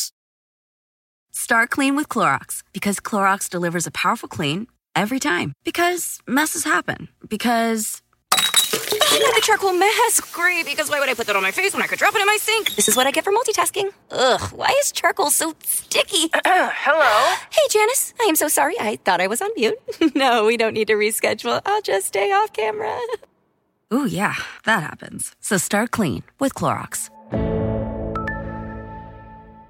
Start 1.33 1.69
clean 1.69 1.95
with 1.95 2.09
Clorox 2.09 2.61
because 2.73 2.99
Clorox 2.99 3.49
delivers 3.49 3.87
a 3.87 3.91
powerful 3.91 4.27
clean 4.27 4.67
every 4.95 5.19
time. 5.19 5.53
Because 5.63 6.19
messes 6.27 6.63
happen. 6.65 7.07
Because. 7.27 8.01
I 8.33 9.19
love 9.23 9.35
the 9.35 9.41
charcoal 9.41 9.73
mask. 9.73 10.33
Great, 10.33 10.65
because 10.65 10.89
why 10.89 10.99
would 10.99 11.09
I 11.09 11.13
put 11.13 11.27
that 11.27 11.35
on 11.35 11.41
my 11.41 11.51
face 11.51 11.73
when 11.73 11.81
I 11.81 11.87
could 11.87 11.99
drop 11.99 12.15
it 12.15 12.21
in 12.21 12.25
my 12.27 12.37
sink? 12.39 12.75
This 12.75 12.87
is 12.87 12.95
what 12.95 13.07
I 13.07 13.11
get 13.11 13.23
for 13.23 13.31
multitasking. 13.31 13.91
Ugh, 14.11 14.41
why 14.53 14.73
is 14.81 14.91
charcoal 14.91 15.29
so 15.29 15.53
sticky? 15.63 16.29
Hello? 16.45 17.35
Hey, 17.49 17.61
Janice. 17.69 18.13
I 18.21 18.25
am 18.25 18.35
so 18.35 18.47
sorry. 18.47 18.75
I 18.79 18.97
thought 18.97 19.21
I 19.21 19.27
was 19.27 19.41
on 19.41 19.49
mute. 19.55 19.77
no, 20.15 20.45
we 20.45 20.57
don't 20.57 20.73
need 20.73 20.87
to 20.87 20.95
reschedule. 20.95 21.61
I'll 21.65 21.81
just 21.81 22.07
stay 22.07 22.31
off 22.31 22.51
camera. 22.53 22.97
Ooh, 23.93 24.05
yeah, 24.05 24.35
that 24.65 24.83
happens. 24.83 25.33
So 25.41 25.57
start 25.57 25.91
clean 25.91 26.23
with 26.39 26.53
Clorox. 26.55 27.09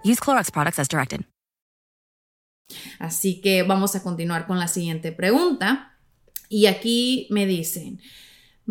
Use 0.03 0.19
Clorox 0.19 0.51
products 0.51 0.79
as 0.79 0.87
directed. 0.87 1.23
Así 2.99 3.41
que 3.41 3.63
vamos 3.63 3.95
a 3.95 4.03
continuar 4.03 4.47
con 4.47 4.59
la 4.59 4.67
siguiente 4.67 5.11
pregunta. 5.11 5.97
Y 6.49 6.65
aquí 6.65 7.27
me 7.29 7.45
dicen, 7.45 7.99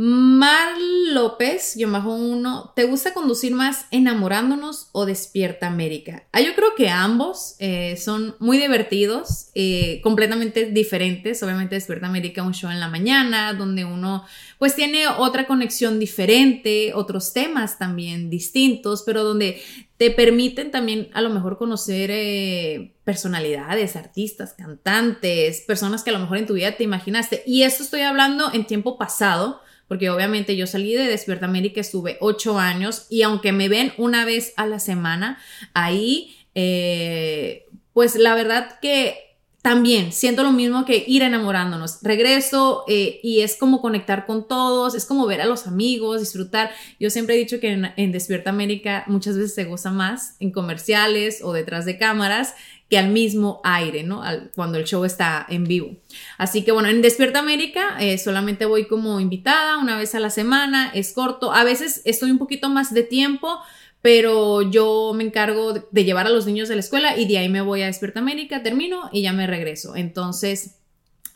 Mar 0.02 0.72
López, 1.12 1.74
yo 1.76 1.90
bajo 1.90 2.14
uno, 2.14 2.72
¿te 2.76 2.84
gusta 2.84 3.12
conducir 3.12 3.52
más 3.52 3.86
enamorándonos 3.90 4.88
o 4.92 5.04
despierta 5.04 5.66
América? 5.66 6.26
Ah, 6.32 6.40
yo 6.40 6.54
creo 6.54 6.74
que 6.76 6.88
ambos 6.88 7.56
eh, 7.58 7.96
son 7.96 8.36
muy 8.38 8.56
divertidos, 8.56 9.48
eh, 9.54 10.00
completamente 10.02 10.66
diferentes. 10.66 11.42
Obviamente 11.42 11.74
despierta 11.74 12.06
América 12.06 12.44
un 12.44 12.54
show 12.54 12.70
en 12.70 12.80
la 12.80 12.88
mañana, 12.88 13.52
donde 13.52 13.84
uno 13.84 14.24
pues 14.58 14.76
tiene 14.76 15.08
otra 15.08 15.46
conexión 15.46 15.98
diferente, 15.98 16.92
otros 16.94 17.32
temas 17.32 17.78
también 17.78 18.30
distintos, 18.30 19.02
pero 19.04 19.24
donde 19.24 19.60
te 20.00 20.10
permiten 20.10 20.70
también 20.70 21.10
a 21.12 21.20
lo 21.20 21.28
mejor 21.28 21.58
conocer 21.58 22.10
eh, 22.10 22.94
personalidades, 23.04 23.96
artistas, 23.96 24.54
cantantes, 24.54 25.60
personas 25.60 26.02
que 26.02 26.08
a 26.08 26.14
lo 26.14 26.20
mejor 26.20 26.38
en 26.38 26.46
tu 26.46 26.54
vida 26.54 26.72
te 26.72 26.84
imaginaste. 26.84 27.42
Y 27.44 27.64
esto 27.64 27.82
estoy 27.82 28.00
hablando 28.00 28.50
en 28.54 28.66
tiempo 28.66 28.96
pasado 28.96 29.60
porque 29.88 30.08
obviamente 30.08 30.56
yo 30.56 30.66
salí 30.66 30.94
de 30.94 31.04
Despierta 31.04 31.44
América, 31.44 31.82
estuve 31.82 32.16
ocho 32.20 32.58
años 32.58 33.08
y 33.10 33.20
aunque 33.20 33.52
me 33.52 33.68
ven 33.68 33.92
una 33.98 34.24
vez 34.24 34.54
a 34.56 34.66
la 34.66 34.78
semana, 34.78 35.38
ahí, 35.74 36.34
eh, 36.54 37.66
pues 37.92 38.16
la 38.16 38.34
verdad 38.34 38.78
que 38.80 39.29
también 39.62 40.12
siento 40.12 40.42
lo 40.42 40.52
mismo 40.52 40.86
que 40.86 41.04
ir 41.06 41.22
enamorándonos. 41.22 41.98
Regreso 42.02 42.84
eh, 42.88 43.20
y 43.22 43.40
es 43.40 43.56
como 43.56 43.82
conectar 43.82 44.24
con 44.24 44.48
todos, 44.48 44.94
es 44.94 45.04
como 45.04 45.26
ver 45.26 45.42
a 45.42 45.46
los 45.46 45.66
amigos, 45.66 46.20
disfrutar. 46.20 46.70
Yo 46.98 47.10
siempre 47.10 47.34
he 47.34 47.38
dicho 47.38 47.60
que 47.60 47.92
en, 47.96 48.12
Despierta 48.12 48.50
América 48.50 49.04
muchas 49.06 49.36
veces 49.36 49.54
se 49.54 49.64
goza 49.64 49.90
más 49.90 50.36
en 50.40 50.50
comerciales 50.50 51.40
o 51.42 51.52
detrás 51.52 51.84
de 51.84 51.98
cámaras 51.98 52.54
que 52.88 52.98
al 52.98 53.08
mismo 53.08 53.60
aire, 53.62 54.02
¿no? 54.02 54.22
cuando 54.56 54.78
el 54.78 54.84
show 54.84 55.04
está 55.04 55.46
en 55.48 55.64
vivo. 55.64 55.94
Así 56.38 56.64
que 56.64 56.72
bueno, 56.72 56.88
en 56.88 57.02
Despierta 57.02 57.38
América 57.38 57.96
eh, 58.00 58.18
solamente 58.18 58.64
voy 58.64 58.86
como 58.86 59.20
invitada 59.20 59.78
una 59.78 59.96
vez 59.96 60.14
a 60.14 60.20
la 60.20 60.30
semana, 60.30 60.90
es 60.92 61.12
corto, 61.12 61.52
a 61.52 61.62
veces 61.62 62.02
estoy 62.04 62.32
un 62.32 62.38
poquito 62.38 62.68
más 62.68 62.92
de 62.92 63.04
tiempo, 63.04 63.60
pero 64.02 64.62
yo 64.62 65.12
me 65.14 65.24
encargo 65.24 65.74
de 65.74 66.04
llevar 66.04 66.26
a 66.26 66.30
los 66.30 66.46
niños 66.46 66.68
de 66.68 66.76
la 66.76 66.80
escuela 66.80 67.16
y 67.16 67.26
de 67.26 67.38
ahí 67.38 67.48
me 67.48 67.60
voy 67.60 67.82
a 67.82 67.86
Despierta 67.86 68.20
América, 68.20 68.62
termino 68.62 69.10
y 69.12 69.22
ya 69.22 69.32
me 69.32 69.46
regreso. 69.46 69.94
Entonces, 69.94 70.76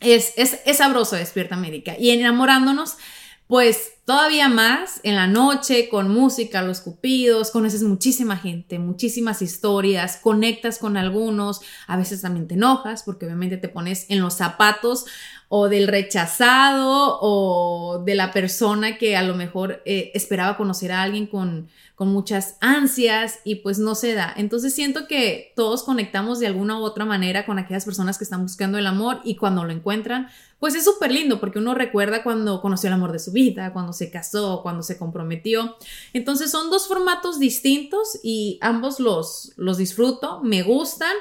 es, 0.00 0.33
es, 0.37 0.61
es 0.64 0.76
sabroso 0.78 1.16
Despierta 1.16 1.54
América. 1.54 1.94
Y 1.99 2.11
enamorándonos, 2.11 2.97
pues 3.46 3.92
todavía 4.06 4.48
más 4.48 5.00
en 5.02 5.14
la 5.16 5.26
noche 5.26 5.88
con 5.90 6.10
música, 6.10 6.62
los 6.62 6.80
cupidos, 6.80 7.50
conoces 7.50 7.82
muchísima 7.82 8.36
gente, 8.36 8.78
muchísimas 8.78 9.42
historias, 9.42 10.16
conectas 10.16 10.78
con 10.78 10.96
algunos, 10.96 11.60
a 11.86 11.96
veces 11.96 12.22
también 12.22 12.48
te 12.48 12.54
enojas 12.54 13.02
porque 13.02 13.26
obviamente 13.26 13.58
te 13.58 13.68
pones 13.68 14.06
en 14.08 14.20
los 14.20 14.34
zapatos 14.34 15.04
o 15.48 15.68
del 15.68 15.88
rechazado 15.88 17.18
o 17.20 18.02
de 18.04 18.14
la 18.14 18.32
persona 18.32 18.96
que 18.96 19.16
a 19.16 19.22
lo 19.22 19.34
mejor 19.34 19.82
eh, 19.84 20.10
esperaba 20.14 20.56
conocer 20.56 20.90
a 20.90 21.02
alguien 21.02 21.26
con, 21.26 21.68
con 21.94 22.08
muchas 22.08 22.56
ansias 22.60 23.40
y 23.44 23.56
pues 23.56 23.78
no 23.78 23.94
se 23.94 24.14
da. 24.14 24.32
Entonces 24.36 24.74
siento 24.74 25.06
que 25.06 25.52
todos 25.54 25.84
conectamos 25.84 26.40
de 26.40 26.46
alguna 26.46 26.78
u 26.78 26.82
otra 26.82 27.04
manera 27.04 27.46
con 27.46 27.58
aquellas 27.58 27.84
personas 27.84 28.18
que 28.18 28.24
están 28.24 28.42
buscando 28.42 28.78
el 28.78 28.86
amor 28.86 29.20
y 29.22 29.36
cuando 29.36 29.64
lo 29.64 29.72
encuentran, 29.72 30.28
pues 30.64 30.76
es 30.76 30.85
súper 30.85 31.12
lindo 31.12 31.40
porque 31.40 31.59
uno 31.59 31.75
recuerda 31.75 32.23
cuando 32.23 32.62
conoció 32.62 32.87
el 32.87 32.94
amor 32.94 33.12
de 33.12 33.18
su 33.18 33.33
vida, 33.33 33.75
cuando 33.75 33.92
se 33.92 34.11
casó, 34.11 34.62
cuando 34.62 34.83
se 34.83 34.97
comprometió. 34.97 35.76
Entonces 36.14 36.50
son 36.50 36.71
dos 36.71 36.88
formatos 36.88 37.38
distintos 37.38 38.18
y 38.23 38.56
ambos 38.62 38.99
los, 38.99 39.52
los 39.56 39.76
disfruto, 39.76 40.40
me 40.42 40.62
gustan 40.62 41.12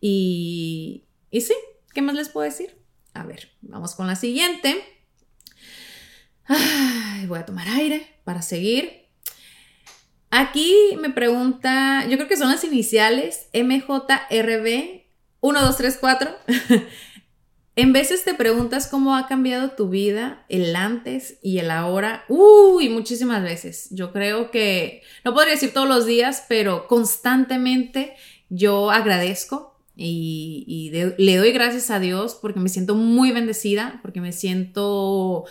y, 0.00 1.02
y 1.32 1.40
sí, 1.40 1.52
¿qué 1.92 2.00
más 2.00 2.14
les 2.14 2.28
puedo 2.28 2.44
decir? 2.44 2.78
A 3.12 3.24
ver, 3.24 3.50
vamos 3.60 3.96
con 3.96 4.06
la 4.06 4.14
siguiente. 4.14 4.80
voy 7.26 7.40
a 7.40 7.44
tomar 7.44 7.66
aire 7.70 8.20
para 8.22 8.40
seguir. 8.40 9.08
Aquí 10.30 10.76
me 11.00 11.10
pregunta, 11.10 12.06
yo 12.06 12.18
creo 12.18 12.28
que 12.28 12.36
son 12.36 12.52
las 12.52 12.62
iniciales 12.62 13.48
MJRB 13.52 15.02
1234. 15.42 16.36
en 17.74 17.92
veces 17.92 18.24
te 18.24 18.34
preguntas 18.34 18.86
cómo 18.86 19.16
ha 19.16 19.26
cambiado 19.26 19.70
tu 19.70 19.88
vida 19.88 20.44
el 20.50 20.76
antes 20.76 21.38
y 21.42 21.58
el 21.58 21.70
ahora. 21.70 22.24
Uy, 22.28 22.90
muchísimas 22.90 23.42
veces. 23.42 23.88
Yo 23.90 24.12
creo 24.12 24.50
que, 24.50 25.02
no 25.24 25.32
podría 25.32 25.54
decir 25.54 25.72
todos 25.72 25.88
los 25.88 26.04
días, 26.04 26.44
pero 26.48 26.86
constantemente 26.86 28.14
yo 28.50 28.90
agradezco 28.90 29.78
y, 29.96 30.90
le 31.16 31.36
doy 31.36 31.52
gracias 31.52 31.90
a 31.90 31.98
Dios 31.98 32.38
porque 32.40 32.60
me 32.60 32.68
siento 32.68 32.94
muy 32.94 33.32
bendecida, 33.32 34.00
porque 34.02 34.20
me 34.20 34.32
siento 34.32 35.44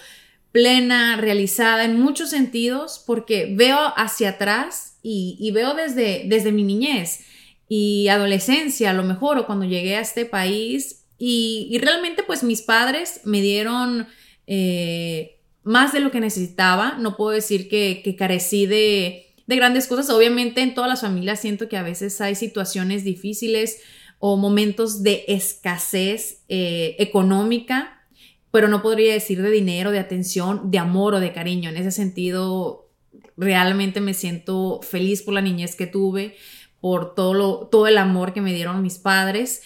plena, 0.51 1.15
realizada 1.17 1.85
en 1.85 1.99
muchos 1.99 2.29
sentidos, 2.29 3.03
porque 3.07 3.53
veo 3.55 3.79
hacia 3.95 4.31
atrás 4.31 4.97
y, 5.01 5.49
veo 5.55 5.73
desde, 5.73 6.25
desde 6.27 6.51
mi 6.51 6.63
niñez 6.63 7.21
y 7.67 8.09
adolescencia, 8.09 8.91
a 8.91 8.93
lo 8.93 9.03
mejor, 9.03 9.39
o 9.39 9.45
cuando 9.47 9.65
llegué 9.65 9.95
a 9.95 10.01
este 10.01 10.25
país, 10.25 11.00
y, 11.23 11.77
realmente 11.77 12.23
pues 12.23 12.43
mis 12.43 12.63
padres 12.63 13.21
me 13.25 13.41
dieron 13.41 14.07
eh, 14.47 15.39
más 15.61 15.93
de 15.93 15.99
lo 15.99 16.09
que 16.09 16.19
necesitaba, 16.19 16.97
no 16.97 17.15
puedo 17.15 17.29
decir 17.29 17.69
que, 17.69 18.15
carecí 18.17 18.65
de, 18.65 19.27
grandes 19.45 19.85
cosas, 19.85 20.09
obviamente 20.09 20.61
en 20.61 20.73
todas 20.73 20.89
las 20.89 21.01
familias 21.01 21.39
siento 21.39 21.69
que 21.69 21.77
a 21.77 21.83
veces 21.83 22.19
hay 22.21 22.33
situaciones 22.33 23.03
difíciles 23.03 23.81
o 24.17 24.35
momentos 24.35 25.03
de 25.03 25.25
escasez 25.27 26.41
eh, 26.49 26.95
económica, 26.97 28.01
pero 28.49 28.67
no 28.67 28.81
podría 28.81 29.13
decir 29.13 29.43
de 29.43 29.51
dinero, 29.51 29.91
de 29.91 29.99
atención, 29.99 30.71
de 30.71 30.79
amor 30.79 31.13
o 31.13 31.19
de 31.19 31.33
cariño. 31.33 31.69
En 31.69 31.77
ese 31.77 31.91
sentido, 31.91 32.89
realmente 33.37 34.01
me 34.01 34.15
siento 34.15 34.79
feliz 34.81 35.21
por 35.21 35.35
la 35.35 35.41
niñez 35.41 35.75
que 35.75 35.85
tuve, 35.85 36.35
por 36.79 37.13
todo, 37.13 37.67
todo 37.67 37.85
el 37.85 37.99
amor 37.99 38.33
que 38.33 38.41
me 38.41 38.53
dieron 38.53 38.81
mis 38.81 38.97
padres. 38.97 39.61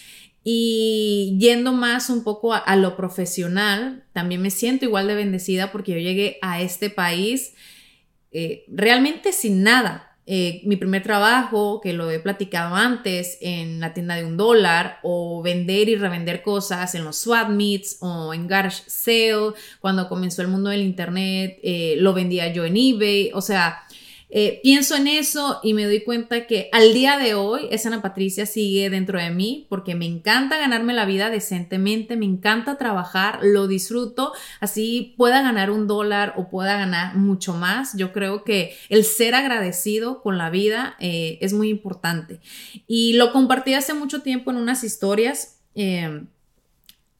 Y 0.48 1.36
yendo 1.40 1.72
más 1.72 2.08
un 2.08 2.22
poco 2.22 2.54
a, 2.54 2.76
lo 2.76 2.96
profesional, 2.96 4.04
también 4.12 4.40
me 4.40 4.50
siento 4.50 4.84
igual 4.84 5.08
de 5.08 5.16
bendecida 5.16 5.72
porque 5.72 5.90
yo 5.90 5.98
llegué 5.98 6.38
a 6.40 6.62
este 6.62 6.88
país 6.88 7.54
eh, 8.30 8.64
realmente 8.68 9.32
sin 9.32 9.64
nada. 9.64 10.16
Eh, 10.24 10.60
mi 10.64 10.76
primer 10.76 11.02
trabajo, 11.02 11.80
que 11.80 11.92
lo 11.92 12.12
he 12.12 12.20
platicado 12.20 12.76
antes, 12.76 13.38
en 13.40 13.80
la 13.80 13.92
tienda 13.92 14.14
de 14.14 14.24
un 14.24 14.36
dólar, 14.36 15.00
o 15.02 15.42
vender 15.42 15.88
y 15.88 15.96
revender 15.96 16.42
cosas 16.42 16.94
en 16.94 17.02
los 17.02 17.16
swap 17.16 17.48
meets 17.48 17.96
o 17.98 18.32
en 18.32 18.46
garage 18.46 18.84
sale, 18.86 19.54
cuando 19.80 20.08
comenzó 20.08 20.42
el 20.42 20.48
mundo 20.48 20.70
del 20.70 20.82
internet, 20.82 21.58
eh, 21.64 21.96
lo 21.98 22.14
vendía 22.14 22.52
yo 22.52 22.64
en 22.64 22.76
eBay, 22.76 23.32
o 23.34 23.40
sea, 23.40 23.82
eh, 24.28 24.60
pienso 24.62 24.96
en 24.96 25.06
eso 25.06 25.60
y 25.62 25.72
me 25.72 25.84
doy 25.84 26.02
cuenta 26.02 26.46
que 26.46 26.68
al 26.72 26.92
día 26.92 27.16
de 27.16 27.34
hoy 27.34 27.68
esa 27.70 27.88
Ana 27.88 28.02
Patricia 28.02 28.44
sigue 28.44 28.90
dentro 28.90 29.20
de 29.20 29.30
mí 29.30 29.66
porque 29.68 29.94
me 29.94 30.04
encanta 30.04 30.58
ganarme 30.58 30.94
la 30.94 31.04
vida 31.04 31.30
decentemente, 31.30 32.16
me 32.16 32.24
encanta 32.24 32.76
trabajar, 32.76 33.38
lo 33.42 33.68
disfruto, 33.68 34.32
así 34.58 35.14
pueda 35.16 35.42
ganar 35.42 35.70
un 35.70 35.86
dólar 35.86 36.34
o 36.36 36.48
pueda 36.48 36.76
ganar 36.76 37.16
mucho 37.16 37.54
más. 37.54 37.96
Yo 37.96 38.12
creo 38.12 38.42
que 38.42 38.74
el 38.88 39.04
ser 39.04 39.36
agradecido 39.36 40.22
con 40.22 40.38
la 40.38 40.50
vida 40.50 40.96
eh, 40.98 41.38
es 41.40 41.52
muy 41.52 41.68
importante. 41.68 42.40
Y 42.88 43.12
lo 43.12 43.32
compartí 43.32 43.74
hace 43.74 43.94
mucho 43.94 44.22
tiempo 44.22 44.50
en 44.50 44.56
unas 44.56 44.82
historias. 44.82 45.60
Eh, 45.76 46.24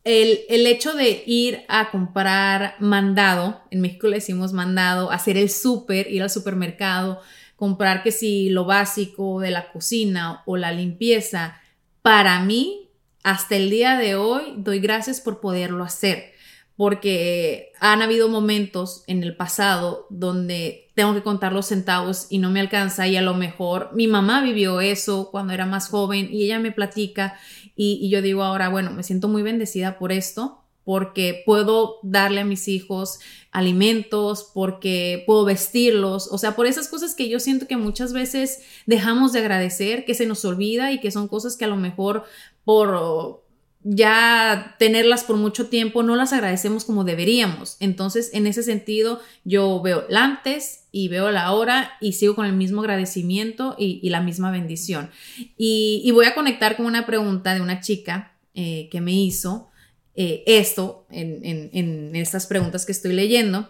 el, 0.06 0.66
hecho 0.66 0.94
de 0.94 1.24
ir 1.26 1.64
a 1.68 1.90
comprar 1.90 2.76
mandado, 2.78 3.60
en 3.72 3.80
México 3.80 4.06
le 4.06 4.16
decimos 4.16 4.52
mandado, 4.52 5.10
hacer 5.10 5.36
el 5.36 5.50
súper, 5.50 6.08
ir 6.08 6.22
al 6.22 6.30
supermercado, 6.30 7.20
comprar 7.56 8.04
que 8.04 8.12
si 8.12 8.48
lo 8.48 8.64
básico 8.64 9.40
de 9.40 9.50
la 9.50 9.72
cocina 9.72 10.42
o 10.46 10.56
la 10.56 10.70
limpieza, 10.70 11.60
para 12.02 12.38
mí, 12.38 12.88
hasta 13.24 13.56
el 13.56 13.68
día 13.68 13.96
de 13.96 14.14
hoy, 14.14 14.54
doy 14.58 14.78
gracias 14.78 15.20
por 15.20 15.40
poderlo 15.40 15.82
hacer, 15.82 16.32
porque 16.76 17.72
han 17.80 18.02
habido 18.02 18.28
momentos 18.28 19.02
en 19.06 19.22
el 19.22 19.34
pasado 19.36 20.06
donde 20.10 20.90
tengo 20.94 21.14
que 21.14 21.22
contar 21.22 21.52
los 21.52 21.66
centavos 21.66 22.26
y 22.30 22.38
no 22.38 22.50
me 22.50 22.60
alcanza 22.60 23.06
y 23.06 23.16
a 23.16 23.22
lo 23.22 23.34
mejor 23.34 23.90
mi 23.94 24.06
mamá 24.06 24.42
vivió 24.42 24.80
eso 24.80 25.30
cuando 25.30 25.52
era 25.52 25.66
más 25.66 25.88
joven 25.88 26.28
y 26.30 26.44
ella 26.44 26.58
me 26.58 26.72
platica 26.72 27.38
y, 27.76 28.08
yo 28.08 28.22
digo 28.22 28.42
ahora, 28.42 28.70
bueno, 28.70 28.90
me 28.90 29.02
siento 29.02 29.28
muy 29.28 29.42
bendecida 29.42 29.98
por 29.98 30.10
esto, 30.10 30.62
porque 30.82 31.42
puedo 31.44 31.96
darle 32.02 32.40
a 32.40 32.44
mis 32.44 32.68
hijos 32.68 33.18
alimentos, 33.50 34.50
porque 34.54 35.24
puedo 35.26 35.44
vestirlos, 35.44 36.28
o 36.32 36.38
sea, 36.38 36.56
por 36.56 36.66
esas 36.66 36.88
cosas 36.88 37.14
que 37.14 37.28
yo 37.28 37.38
siento 37.38 37.66
que 37.66 37.76
muchas 37.76 38.14
veces 38.14 38.62
dejamos 38.86 39.32
de 39.32 39.40
agradecer, 39.40 40.06
que 40.06 40.14
se 40.14 40.26
nos 40.26 40.44
olvida 40.44 40.92
y 40.92 41.00
que 41.00 41.10
son 41.10 41.28
cosas 41.28 41.56
que 41.56 41.66
a 41.66 41.68
lo 41.68 41.76
mejor 41.76 42.24
por 42.64 43.45
ya 43.88 44.74
tenerlas 44.80 45.22
por 45.22 45.36
mucho 45.36 45.68
tiempo 45.68 46.02
no 46.02 46.16
las 46.16 46.32
agradecemos 46.32 46.84
como 46.84 47.04
deberíamos. 47.04 47.76
Entonces, 47.78 48.30
en 48.34 48.48
ese 48.48 48.64
sentido, 48.64 49.20
yo 49.44 49.80
veo 49.80 50.04
la 50.08 50.24
antes 50.24 50.86
y 50.90 51.06
veo 51.06 51.30
la 51.30 51.44
ahora 51.44 51.92
y 52.00 52.14
sigo 52.14 52.34
con 52.34 52.46
el 52.46 52.52
mismo 52.54 52.80
agradecimiento 52.80 53.76
y, 53.78 54.10
la 54.10 54.20
misma 54.20 54.50
bendición. 54.50 55.10
Y, 55.56 56.10
voy 56.10 56.26
a 56.26 56.34
conectar 56.34 56.76
con 56.76 56.86
una 56.86 57.06
pregunta 57.06 57.54
de 57.54 57.60
una 57.60 57.80
chica 57.80 58.36
eh, 58.54 58.88
que 58.90 59.00
me 59.00 59.12
hizo 59.12 59.68
eh, 60.16 60.42
esto 60.46 61.06
en, 61.10 61.70
en 61.72 62.16
estas 62.16 62.46
preguntas 62.48 62.86
que 62.86 62.92
estoy 62.92 63.12
leyendo. 63.12 63.68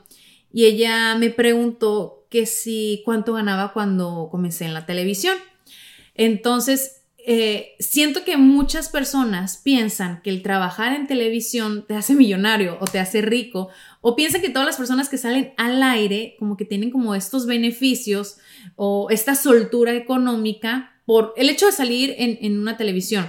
Y 0.50 0.64
ella 0.64 1.14
me 1.16 1.28
preguntó 1.28 2.26
que 2.30 2.46
si 2.46 3.02
cuánto 3.04 3.34
ganaba 3.34 3.74
cuando 3.74 4.28
comencé 4.30 4.64
en 4.64 4.72
la 4.72 4.86
televisión. 4.86 5.36
Entonces, 6.14 7.02
eh, 7.28 7.74
siento 7.80 8.22
que 8.22 8.36
muchas 8.36 8.88
personas 8.88 9.56
piensan 9.56 10.22
que 10.22 10.30
el 10.30 10.42
trabajar 10.42 10.92
en 10.94 11.08
televisión 11.08 11.84
te 11.84 11.96
hace 11.96 12.14
millonario 12.14 12.78
o 12.80 12.84
te 12.84 13.00
hace 13.00 13.20
rico, 13.20 13.68
o 14.00 14.14
piensan 14.14 14.42
que 14.42 14.48
todas 14.48 14.64
las 14.64 14.76
personas 14.76 15.08
que 15.08 15.18
salen 15.18 15.52
al 15.56 15.82
aire 15.82 16.36
como 16.38 16.56
que 16.56 16.64
tienen 16.64 16.92
como 16.92 17.16
estos 17.16 17.46
beneficios 17.46 18.36
o 18.76 19.08
esta 19.10 19.34
soltura 19.34 19.96
económica 19.96 21.00
por 21.04 21.34
el 21.36 21.50
hecho 21.50 21.66
de 21.66 21.72
salir 21.72 22.14
en, 22.16 22.60
una 22.60 22.76
televisión. 22.76 23.28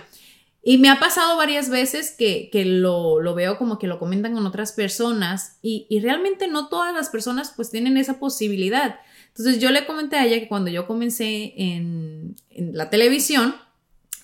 Y 0.62 0.77
me 0.77 0.89
ha 0.89 0.99
pasado 0.99 1.36
varias 1.36 1.71
veces 1.71 2.12
que, 2.12 2.51
lo, 2.65 3.33
veo 3.33 3.57
como 3.57 3.79
que 3.79 3.88
lo 3.88 3.97
comentan 3.97 4.36
con 4.36 4.45
otras 4.45 4.73
personas 4.73 5.57
y, 5.63 5.88
realmente 6.01 6.47
no 6.47 6.67
todas 6.67 6.93
las 6.93 7.10
personas 7.10 7.51
pues 7.55 7.71
tienen 7.71 7.97
esa 7.97 8.19
posibilidad. 8.19 8.99
Entonces 9.29 9.60
yo 9.60 9.71
le 9.71 9.88
comenté 9.88 10.17
a 10.17 10.25
ella 10.27 10.39
que 10.39 10.47
cuando 10.47 10.69
yo 10.69 10.86
comencé 10.86 11.55
en, 11.57 12.36
en 12.51 12.77
la 12.77 12.91
televisión, 12.91 13.55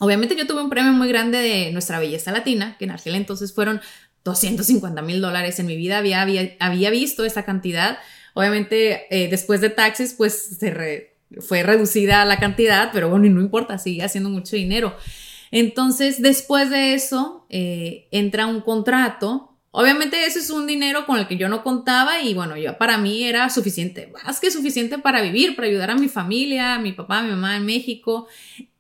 Obviamente 0.04 0.36
yo 0.36 0.46
tuve 0.46 0.62
un 0.62 0.70
premio 0.70 0.92
muy 0.92 1.08
grande 1.08 1.38
de 1.38 1.72
Nuestra 1.72 1.98
Belleza 1.98 2.34
Latina, 2.34 2.76
que 2.78 2.84
en 2.84 2.92
aquel 2.92 3.16
entonces 3.16 3.54
fueron 3.54 3.80
250 4.26 5.02
mil 5.02 5.22
dólares. 5.22 5.60
En 5.60 5.66
mi 5.66 5.78
vida 5.78 5.98
había, 5.98 6.28
había, 6.60 6.90
visto 6.90 7.24
esa 7.24 7.46
cantidad. 7.46 8.00
Obviamente 8.34 9.06
eh, 9.10 9.30
después 9.30 9.62
de 9.62 9.70
taxis 9.70 10.14
pues 10.18 10.58
se 10.60 11.16
fue 11.40 11.64
reducida 11.64 12.26
la 12.26 12.38
cantidad, 12.38 12.90
pero 12.92 13.10
bueno, 13.10 13.28
y 13.28 13.30
no 13.30 13.40
importa, 13.40 13.78
sigue 13.78 14.04
haciendo 14.04 14.30
mucho 14.30 14.58
dinero. 14.58 14.94
Entonces 15.52 16.22
después 16.22 16.70
de 16.70 16.96
eso 16.96 17.46
eh, 17.50 18.10
entra 18.12 18.46
un 18.46 18.60
contrato. 18.60 19.56
Obviamente 19.72 20.26
ese 20.26 20.40
es 20.40 20.50
un 20.50 20.68
dinero 20.68 21.06
con 21.06 21.18
el 21.18 21.30
que 21.30 21.38
yo 21.38 21.48
no 21.48 21.64
contaba 21.64 22.22
y 22.22 22.34
bueno, 22.34 22.58
yo, 22.58 22.78
para 22.78 22.98
mí 22.98 23.24
era 23.24 23.50
suficiente, 23.50 24.12
más 24.26 24.42
que 24.42 24.52
suficiente 24.52 24.98
para 24.98 25.22
vivir, 25.22 25.56
para 25.56 25.70
ayudar 25.70 25.92
a 25.92 25.96
mi 25.96 26.10
familia, 26.10 26.76
a 26.76 26.80
mi 26.80 26.92
papá, 26.92 27.20
a 27.20 27.24
mi 27.24 27.30
mamá 27.30 27.56
en 27.56 27.66
México. 27.66 28.28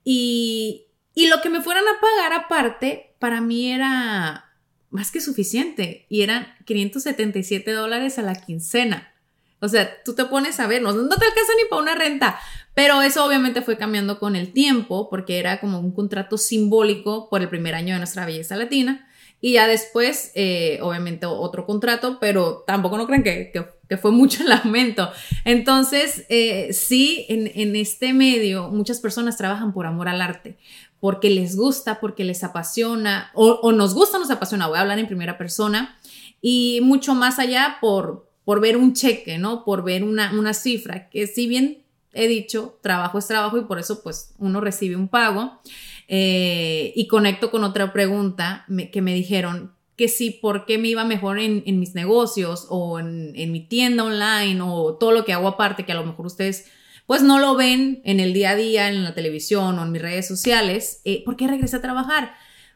Y, 0.03 0.87
y 1.15 1.27
lo 1.27 1.41
que 1.41 1.49
me 1.49 1.61
fueran 1.61 1.83
a 1.87 1.99
pagar 2.01 2.33
aparte, 2.33 3.15
para 3.19 3.41
mí 3.41 3.71
era 3.71 4.53
más 4.89 5.11
que 5.11 5.21
suficiente. 5.21 6.05
Y 6.09 6.21
eran 6.21 6.47
577 6.65 7.71
dólares 7.71 8.19
a 8.19 8.21
la 8.21 8.35
quincena. 8.35 9.13
O 9.59 9.67
sea, 9.67 10.03
tú 10.03 10.13
te 10.13 10.25
pones 10.25 10.59
a 10.59 10.67
ver, 10.67 10.81
no, 10.81 10.91
no 10.91 11.17
te 11.17 11.25
alcanza 11.25 11.53
ni 11.57 11.69
para 11.69 11.81
una 11.81 11.95
renta. 11.95 12.39
Pero 12.73 13.01
eso 13.01 13.25
obviamente 13.25 13.61
fue 13.61 13.77
cambiando 13.77 14.19
con 14.19 14.35
el 14.35 14.51
tiempo, 14.51 15.09
porque 15.09 15.39
era 15.39 15.59
como 15.59 15.79
un 15.79 15.93
contrato 15.93 16.37
simbólico 16.37 17.29
por 17.29 17.41
el 17.41 17.49
primer 17.49 17.75
año 17.75 17.93
de 17.93 17.99
nuestra 17.99 18.25
belleza 18.25 18.55
latina. 18.55 19.07
Y 19.39 19.53
ya 19.53 19.67
después, 19.67 20.31
eh, 20.35 20.79
obviamente, 20.81 21.25
otro 21.25 21.65
contrato, 21.65 22.17
pero 22.19 22.63
tampoco 22.65 22.97
no 22.97 23.05
creen 23.05 23.23
que, 23.23 23.51
que, 23.51 23.97
fue 23.97 24.11
mucho 24.11 24.41
el 24.43 24.51
aumento. 24.51 25.11
Entonces, 25.43 26.25
eh, 26.29 26.71
sí, 26.71 27.25
en, 27.29 27.51
en, 27.53 27.75
este 27.75 28.13
medio 28.13 28.69
muchas 28.69 28.99
personas 28.99 29.37
trabajan 29.37 29.73
por 29.73 29.85
amor 29.85 30.07
al 30.07 30.21
arte, 30.21 30.57
porque 31.03 31.29
les 31.29 31.57
gusta, 31.57 31.99
porque 31.99 32.23
les 32.23 32.45
apasiona, 32.45 33.29
o, 33.33 33.73
nos 33.73 33.93
gusta, 33.93 34.19
nos 34.19 34.31
apasiona, 34.31 34.67
voy 34.67 34.77
a 34.77 34.81
hablar 34.83 34.99
en 34.99 35.07
primera 35.07 35.37
persona, 35.37 35.99
y 36.41 36.79
mucho 36.81 37.13
más 37.13 37.39
allá 37.39 37.75
por, 37.81 38.31
por 38.45 38.61
ver 38.61 38.77
un 38.77 38.93
cheque, 38.93 39.37
¿no? 39.37 39.65
Por 39.65 39.83
ver 39.83 40.05
una, 40.05 40.31
una 40.31 40.53
cifra, 40.53 41.09
que 41.09 41.27
si 41.27 41.45
bien 41.45 41.83
he 42.13 42.29
dicho, 42.29 42.79
trabajo 42.81 43.17
es 43.17 43.27
trabajo 43.27 43.57
y 43.57 43.65
por 43.65 43.79
eso 43.79 44.01
pues 44.01 44.33
uno 44.37 44.61
recibe 44.61 44.95
un 44.95 45.09
pago. 45.09 45.59
Eh, 46.07 46.93
y 46.95 47.07
conecto 47.07 47.51
con 47.51 47.65
otra 47.65 47.91
pregunta 47.91 48.65
que 48.93 49.01
me 49.01 49.13
dijeron 49.13 49.73
que 49.97 50.07
sí, 50.07 50.31
por 50.31 50.65
qué 50.65 50.77
me 50.77 50.87
iba 50.87 51.03
mejor 51.03 51.37
en, 51.37 51.63
mis 51.81 51.95
negocios 51.95 52.65
o 52.69 52.97
en, 52.99 53.33
mi 53.51 53.59
tienda 53.59 54.05
online 54.05 54.61
o 54.61 54.93
todo 54.93 55.11
lo 55.11 55.25
que 55.25 55.33
hago 55.33 55.49
aparte, 55.49 55.85
que 55.85 55.91
a 55.91 55.95
lo 55.95 56.05
mejor 56.05 56.27
ustedes 56.27 56.71
pues 57.05 57.21
no 57.21 57.39
lo 57.39 57.55
ven 57.55 58.01
en 58.05 58.19
el 58.19 58.33
día 58.33 58.51
a 58.51 58.55
día, 58.55 58.87
en 58.87 59.03
la 59.03 59.13
televisión 59.13 59.77
o 59.77 59.83
en 59.83 59.91
mis 59.91 60.01
redes 60.01 60.27
sociales. 60.27 61.01
Eh, 61.05 61.23
¿Por 61.25 61.35
qué 61.35 61.47
regresé 61.47 61.77
a 61.77 61.81
trabajar? 61.81 62.33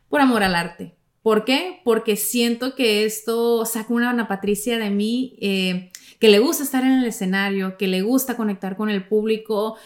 Por 0.09 0.21
amor 0.21 0.43
al 0.43 0.55
arte. 0.55 0.95
¿Por 1.21 1.43
qué? 1.43 1.81
Porque 1.83 2.15
siento 2.15 2.75
que 2.75 3.03
esto 3.05 3.65
saca 3.65 3.93
una 3.93 4.11
Ana 4.11 4.27
Patricia 4.27 4.77
de 4.77 4.89
mí 4.89 5.37
eh, 5.41 5.91
que 6.19 6.29
le 6.29 6.39
gusta 6.39 6.63
estar 6.63 6.83
en 6.83 6.93
el 6.93 7.05
escenario, 7.05 7.77
que 7.77 7.87
le 7.87 8.01
gusta 8.01 8.37
conectar 8.37 8.77
con 8.77 8.89
el 8.89 9.07
público, 9.07 9.77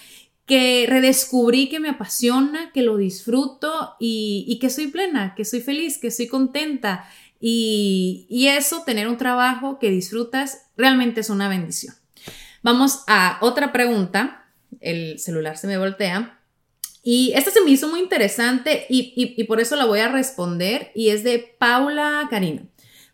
que 0.46 0.86
redescubrí 0.88 1.70
que 1.70 1.80
me 1.80 1.90
apasiona, 1.90 2.72
que 2.74 2.82
lo 2.82 2.98
disfruto 2.98 3.96
y, 4.00 4.58
que 4.62 4.70
soy 4.70 4.88
plena, 4.88 5.34
que 5.36 5.46
soy 5.46 5.62
feliz, 5.62 5.98
que 5.98 6.12
soy 6.12 6.28
contenta. 6.28 7.06
Y, 7.40 8.28
y 8.30 8.48
eso, 8.48 8.84
tener 8.86 9.08
un 9.08 9.18
trabajo 9.18 9.80
que 9.80 9.90
disfrutas, 9.90 10.70
realmente 10.78 11.22
es 11.22 11.30
una 11.30 11.48
bendición. 11.48 11.96
Vamos 12.63 13.04
a 13.08 13.38
otra 13.41 13.71
pregunta. 13.71 14.52
El 14.80 15.19
celular 15.19 15.58
se 15.58 15.67
me 15.67 15.78
voltea. 15.78 16.41
Y 17.04 17.34
esta 17.36 17.50
se 17.52 17.62
me 17.62 17.71
hizo 17.71 17.88
muy 17.88 18.00
interesante 18.00 18.86
y, 18.88 19.43
por 19.45 19.60
eso 19.60 19.76
la 19.76 19.86
voy 19.86 20.00
a 20.00 20.08
responder 20.08 20.91
y 20.93 21.10
es 21.10 21.24
de 21.24 21.56
Paula 21.58 22.28
Karina. 22.30 22.63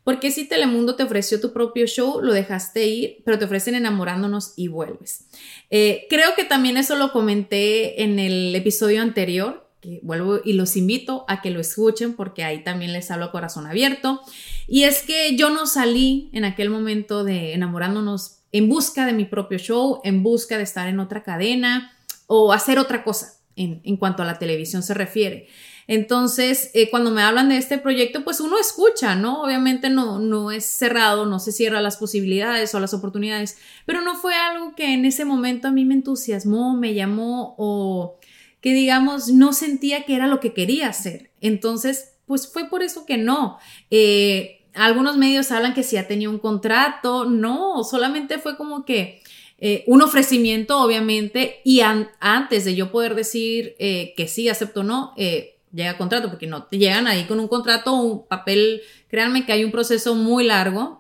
¿Por 0.04 0.20
qué 0.20 0.32
si 0.32 0.46
Telemundo 0.46 0.96
te 0.96 1.04
ofreció 1.04 1.40
tu 1.42 1.52
propio 1.52 1.86
show, 1.86 2.22
lo 2.22 2.34
dejaste 2.34 2.88
ir, 2.88 3.18
pero 3.26 3.40
te 3.40 3.46
ofrecen 3.46 3.76
enamorándonos 3.76 4.54
y 4.56 4.68
vuelves? 4.68 5.28
Eh, 5.70 6.06
creo 6.10 6.34
que 6.36 6.44
también 6.44 6.78
eso 6.78 6.96
lo 6.96 7.12
comenté 7.12 8.04
en 8.04 8.20
el 8.20 8.56
episodio 8.56 9.02
anterior, 9.02 9.70
que 9.82 10.00
vuelvo 10.04 10.40
y 10.44 10.54
los 10.54 10.76
invito 10.76 11.26
a 11.28 11.42
que 11.42 11.52
lo 11.52 11.60
escuchen 11.60 12.14
porque 12.14 12.44
ahí 12.44 12.64
también 12.64 12.94
les 12.94 13.12
hablo 13.12 13.26
a 13.26 13.32
corazón 13.32 13.68
abierto. 13.68 14.22
Y 14.68 14.84
es 14.84 15.02
que 15.02 15.36
yo 15.36 15.50
no 15.50 15.66
salí 15.66 16.30
en 16.34 16.46
aquel 16.46 16.70
momento 16.70 17.24
de 17.24 17.54
enamorándonos 17.54 18.37
en 18.58 18.70
busca 18.70 19.06
de 19.06 19.14
mi 19.14 19.26
propio 19.26 19.58
show, 19.58 20.02
en 20.04 20.24
busca 20.24 20.58
de 20.58 20.64
estar 20.64 20.88
en 20.88 21.00
otra 21.00 21.24
cadena 21.24 21.98
o 22.28 22.54
hacer 22.54 22.80
otra 22.80 23.04
cosa 23.04 23.34
en, 23.56 23.98
cuanto 23.98 24.22
a 24.24 24.26
la 24.26 24.40
televisión 24.40 24.84
se 24.84 24.94
refiere. 24.94 25.48
Entonces, 25.88 26.70
eh, 26.74 26.90
cuando 26.90 27.12
me 27.12 27.24
hablan 27.24 27.50
de 27.50 27.58
este 27.58 27.78
proyecto, 27.78 28.24
pues 28.24 28.40
uno 28.40 28.60
escucha, 28.60 29.16
¿no? 29.16 29.42
Obviamente 29.42 29.90
no, 29.90 30.20
no 30.20 30.52
es 30.52 30.66
cerrado, 30.66 31.26
no 31.26 31.40
se 31.40 31.52
cierra 31.52 31.82
las 31.82 31.98
posibilidades 31.98 32.76
o 32.76 32.80
las 32.80 32.94
oportunidades, 32.94 33.58
pero 33.86 34.02
no 34.02 34.16
fue 34.16 34.36
algo 34.36 34.76
que 34.76 34.94
en 34.94 35.06
ese 35.06 35.26
momento 35.26 35.70
a 35.70 35.72
mí 35.72 35.86
me 35.86 35.96
entusiasmó, 35.96 36.76
me 36.76 36.94
llamó 36.94 37.56
o 37.58 38.20
que 38.62 38.74
digamos 38.74 39.30
no 39.30 39.54
sentía 39.54 40.04
que 40.04 40.16
era 40.16 40.28
lo 40.28 40.40
que 40.40 40.54
quería 40.54 40.90
hacer. 40.90 41.32
Entonces, 41.42 42.18
pues 42.26 42.52
fue 42.52 42.70
por 42.70 42.84
eso 42.84 43.06
que 43.06 43.18
no. 43.18 43.58
Eh, 43.90 44.57
algunos 44.78 45.18
medios 45.18 45.52
hablan 45.52 45.74
que 45.74 45.84
si 45.84 45.96
ya 45.96 46.08
tenía 46.08 46.30
un 46.30 46.40
contrato, 46.40 47.26
no, 47.26 47.84
solamente 47.84 48.38
fue 48.38 48.58
como 48.58 48.86
que 48.86 49.22
eh, 49.60 49.84
un 49.88 50.02
ofrecimiento, 50.02 50.80
obviamente, 50.80 51.62
y 51.64 51.82
antes 51.82 52.64
de 52.64 52.76
yo 52.76 52.92
poder 52.92 53.16
decir 53.16 53.76
eh, 53.80 54.14
que 54.16 54.28
sí, 54.28 54.50
acepto 54.50 54.82
o 54.82 54.84
no, 54.84 55.14
eh, 55.18 55.57
llega 55.72 55.98
contrato, 55.98 56.30
porque 56.30 56.48
no 56.48 56.64
te 56.64 56.78
llegan 56.78 57.08
ahí 57.08 57.26
con 57.26 57.40
un 57.40 57.48
contrato 57.48 57.94
un 57.94 58.28
papel. 58.28 58.82
Créanme 59.10 59.46
que 59.46 59.54
hay 59.54 59.64
un 59.64 59.72
proceso 59.72 60.16
muy 60.16 60.44
largo 60.44 61.00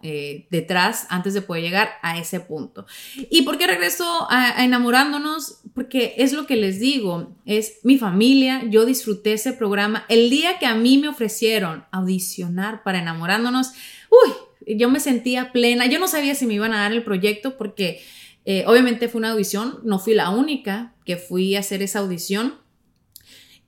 detrás 0.49 1.07
antes 1.09 1.33
de 1.33 1.41
poder 1.41 1.63
llegar 1.63 1.89
a 2.01 2.17
ese 2.17 2.39
punto. 2.39 2.85
¿Y 3.29 3.41
por 3.41 3.57
qué 3.57 3.67
regreso 3.67 4.27
a, 4.29 4.63
enamorándonos? 4.63 5.61
Porque 5.73 6.15
es 6.17 6.33
lo 6.33 6.45
que 6.47 6.55
les 6.55 6.79
digo, 6.79 7.35
es 7.45 7.79
mi 7.83 7.97
familia, 7.97 8.63
yo 8.69 8.85
disfruté 8.85 9.33
ese 9.33 9.53
programa. 9.53 10.05
El 10.07 10.29
día 10.29 10.57
que 10.59 10.65
a 10.65 10.75
mí 10.75 10.97
me 10.97 11.09
ofrecieron 11.09 11.85
audicionar 11.91 12.83
para 12.83 12.99
enamorándonos, 12.99 13.73
uy, 14.09 14.33
yo 14.75 14.89
me 14.89 14.99
sentía 14.99 15.51
plena. 15.51 15.85
Yo 15.85 15.99
no 15.99 16.07
sabía 16.07 16.35
si 16.35 16.45
me 16.45 16.55
iban 16.55 16.73
a 16.73 16.81
dar 16.81 16.91
el 16.91 17.03
proyecto 17.03 17.57
porque 17.57 18.01
eh, 18.45 18.63
obviamente 18.67 19.07
fue 19.07 19.19
una 19.19 19.31
audición, 19.31 19.79
no 19.83 19.99
fui 19.99 20.13
la 20.13 20.29
única 20.29 20.93
que 21.05 21.17
fui 21.17 21.55
a 21.55 21.59
hacer 21.59 21.81
esa 21.81 21.99
audición. 21.99 22.55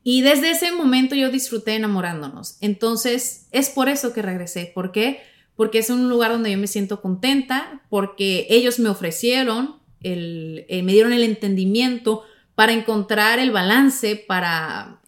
Y 0.03 0.21
desde 0.21 0.51
ese 0.51 0.71
momento 0.71 1.15
yo 1.15 1.29
disfruté 1.29 1.75
enamorándonos. 1.75 2.57
Entonces, 2.61 3.47
es 3.51 3.69
por 3.69 3.89
eso 3.89 4.13
que 4.13 4.21
regresé. 4.21 4.71
¿Por 4.73 4.91
qué? 4.91 5.21
Porque 5.55 5.79
es 5.79 5.89
un 5.89 6.09
lugar 6.09 6.31
donde 6.31 6.51
yo 6.51 6.57
me 6.57 6.67
siento 6.67 7.01
contenta, 7.01 7.81
porque 7.89 8.47
ellos 8.49 8.79
me 8.79 8.89
ofrecieron, 8.89 9.75
el, 10.01 10.65
eh, 10.69 10.83
me 10.83 10.93
dieron 10.93 11.11
el 11.11 11.23
entendimiento 11.23 12.23
para 12.55 12.73
encontrar 12.73 13.39
el 13.39 13.51
balance, 13.51 14.15
para 14.15 14.99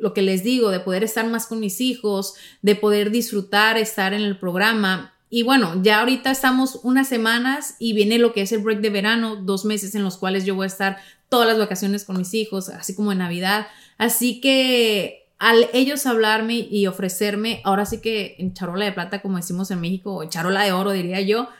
lo 0.00 0.14
que 0.14 0.22
les 0.22 0.42
digo, 0.42 0.70
de 0.70 0.80
poder 0.80 1.04
estar 1.04 1.26
más 1.28 1.46
con 1.46 1.60
mis 1.60 1.80
hijos, 1.80 2.34
de 2.62 2.74
poder 2.74 3.10
disfrutar, 3.10 3.78
estar 3.78 4.14
en 4.14 4.22
el 4.22 4.38
programa. 4.38 5.14
Y 5.28 5.42
bueno, 5.42 5.80
ya 5.82 6.00
ahorita 6.00 6.30
estamos 6.30 6.80
unas 6.82 7.08
semanas 7.08 7.76
y 7.78 7.92
viene 7.92 8.18
lo 8.18 8.32
que 8.32 8.42
es 8.42 8.52
el 8.52 8.60
break 8.60 8.80
de 8.80 8.90
verano, 8.90 9.36
dos 9.36 9.64
meses 9.64 9.94
en 9.94 10.02
los 10.02 10.16
cuales 10.16 10.44
yo 10.44 10.54
voy 10.54 10.64
a 10.64 10.66
estar 10.66 10.96
todas 11.28 11.46
las 11.46 11.58
vacaciones 11.58 12.04
con 12.04 12.16
mis 12.16 12.34
hijos, 12.34 12.68
así 12.68 12.94
como 12.94 13.12
en 13.12 13.18
Navidad. 13.18 13.68
Así 14.00 14.40
que 14.40 15.28
al 15.38 15.68
ellos 15.74 16.06
hablarme 16.06 16.54
y 16.70 16.86
ofrecerme, 16.86 17.60
ahora 17.64 17.84
sí 17.84 18.00
que 18.00 18.34
en 18.38 18.54
charola 18.54 18.86
de 18.86 18.92
plata, 18.92 19.20
como 19.20 19.36
decimos 19.36 19.70
en 19.70 19.82
México, 19.82 20.14
o 20.14 20.22
en 20.22 20.30
charola 20.30 20.64
de 20.64 20.72
oro, 20.72 20.92
diría 20.92 21.20
yo, 21.20 21.50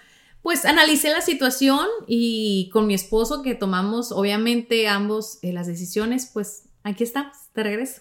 pues 0.41 0.65
analicé 0.65 1.11
la 1.11 1.21
situación 1.21 1.87
y 2.07 2.71
con 2.73 2.87
mi 2.87 2.95
esposo 2.95 3.43
que 3.43 3.55
tomamos 3.55 4.11
obviamente 4.11 4.89
ambos 4.89 5.39
eh, 5.43 5.53
las 5.53 5.67
decisiones, 5.67 6.31
pues 6.33 6.71
aquí 6.83 7.05
estamos, 7.05 7.37
te 7.53 7.63
regreso 7.63 8.01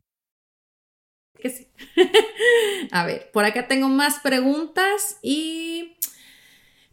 A 2.91 3.05
ver, 3.05 3.29
por 3.31 3.45
acá 3.45 3.67
tengo 3.67 3.89
más 3.89 4.19
preguntas 4.19 5.17
y 5.21 5.95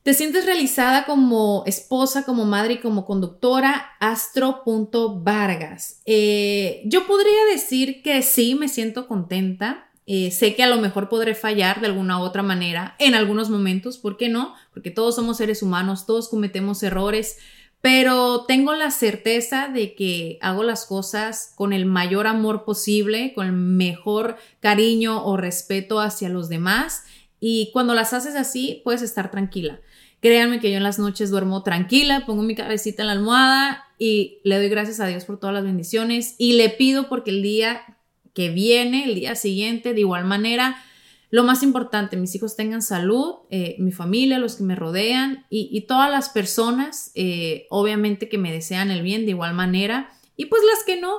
¿te 0.03 0.15
sientes 0.15 0.47
realizada 0.47 1.05
como 1.05 1.65
esposa, 1.67 2.25
como 2.25 2.45
madre 2.45 2.75
y 2.75 2.79
como 2.79 3.05
conductora? 3.05 3.93
Astro.vargas. 4.01 6.03
Eh, 6.07 6.83
yo 6.87 7.07
podría 7.07 7.45
decir 7.53 8.03
que 8.03 8.23
sí, 8.23 8.55
me 8.55 8.69
siento 8.69 9.07
contenta. 9.07 9.91
Eh, 10.07 10.31
sé 10.31 10.55
que 10.55 10.63
a 10.63 10.69
lo 10.69 10.81
mejor 10.81 11.11
podré 11.11 11.35
fallar 11.35 11.83
de 11.83 11.87
alguna 11.87 12.19
u 12.19 12.23
otra 12.23 12.43
manera 12.43 12.97
en 12.99 13.15
algunos 13.15 13.51
momentos, 13.51 13.99
¿por 13.99 14.17
qué 14.17 14.31
no? 14.31 14.55
Porque 14.73 14.91
todos 14.91 15.15
somos 15.15 15.37
seres 15.37 15.63
humanos, 15.63 16.07
todos 16.07 16.31
cometemos 16.31 16.83
errores 16.83 17.37
pero 17.81 18.45
tengo 18.47 18.75
la 18.75 18.91
certeza 18.91 19.69
de 19.69 19.95
que 19.95 20.39
hago 20.41 20.65
las 20.65 20.85
cosas 20.85 21.53
con 21.55 21.73
el 21.73 21.87
mayor 21.87 22.27
amor 22.27 22.65
posible, 22.65 23.33
con 23.35 23.47
el 23.47 23.53
mejor 23.53 24.37
cariño 24.61 25.25
o 25.25 25.37
respeto 25.37 26.01
hacia 26.01 26.29
los 26.29 26.49
demás 26.49 27.05
y 27.41 27.71
cuando 27.73 27.95
las 27.95 28.13
haces 28.13 28.35
así 28.35 28.81
puedes 28.85 29.03
estar 29.03 29.31
tranquila. 29.31 29.81
Créanme 30.21 30.59
que 30.59 30.71
yo 30.71 30.77
en 30.79 30.83
las 30.83 30.99
noches 30.99 31.31
duermo 31.31 31.63
tranquila, 31.63 32.25
pongo 32.27 32.43
mi 32.43 32.57
cabecita 32.57 33.03
en 33.03 33.07
la 33.07 33.13
almohada 33.13 33.85
y 33.99 34.41
le 34.43 34.57
doy 34.57 34.69
gracias 34.69 34.99
a 34.99 35.07
Dios 35.07 35.25
por 35.25 35.39
todas 35.39 35.55
las 35.55 35.65
bendiciones 35.65 36.35
y 36.39 36.55
le 36.55 36.71
pido 36.71 37.09
porque 37.09 37.31
el 37.31 37.43
día 37.43 37.99
que 38.35 38.51
viene, 38.51 39.05
el 39.05 39.15
día 39.15 39.37
siguiente, 39.37 39.95
de 39.95 40.01
igual 40.01 40.25
manera, 40.25 40.83
lo 41.31 41.45
más 41.45 41.63
importante, 41.63 42.17
mis 42.17 42.35
hijos 42.35 42.57
tengan 42.57 42.81
salud, 42.81 43.37
eh, 43.51 43.77
mi 43.79 43.93
familia, 43.93 44.39
los 44.39 44.57
que 44.57 44.63
me 44.63 44.75
rodean 44.75 45.45
y, 45.51 45.83
todas 45.83 46.11
las 46.11 46.31
personas, 46.31 47.11
eh, 47.15 47.67
obviamente 47.69 48.29
que 48.29 48.39
me 48.39 48.53
desean 48.53 48.91
el 48.91 49.03
bien 49.03 49.27
de 49.27 49.33
igual 49.33 49.53
manera. 49.53 50.11
Y 50.37 50.47
pues 50.47 50.63
las 50.75 50.85
que 50.85 51.01
no, 51.01 51.13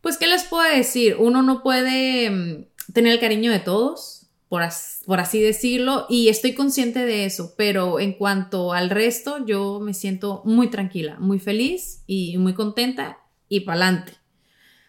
pues 0.00 0.16
¿qué 0.16 0.28
les 0.28 0.44
puedo 0.44 0.62
decir? 0.62 1.16
Uno 1.18 1.42
no 1.42 1.62
puede 1.62 2.30
mm, 2.30 2.92
tener 2.92 3.14
el 3.14 3.20
cariño 3.20 3.50
de 3.50 3.58
todos, 3.58 4.28
por, 4.48 4.62
por 5.06 5.18
así 5.18 5.40
decirlo, 5.40 6.06
y 6.08 6.28
estoy 6.28 6.54
consciente 6.54 7.04
de 7.04 7.24
eso, 7.24 7.54
pero 7.56 7.98
en 7.98 8.12
cuanto 8.12 8.72
al 8.72 8.90
resto, 8.90 9.44
yo 9.44 9.80
me 9.80 9.92
siento 9.92 10.42
muy 10.44 10.68
tranquila, 10.68 11.16
muy 11.18 11.40
feliz 11.40 12.04
y 12.06 12.38
muy 12.38 12.54
contenta 12.54 13.18
y 13.48 13.60
para 13.60 13.86
adelante. 13.86 14.12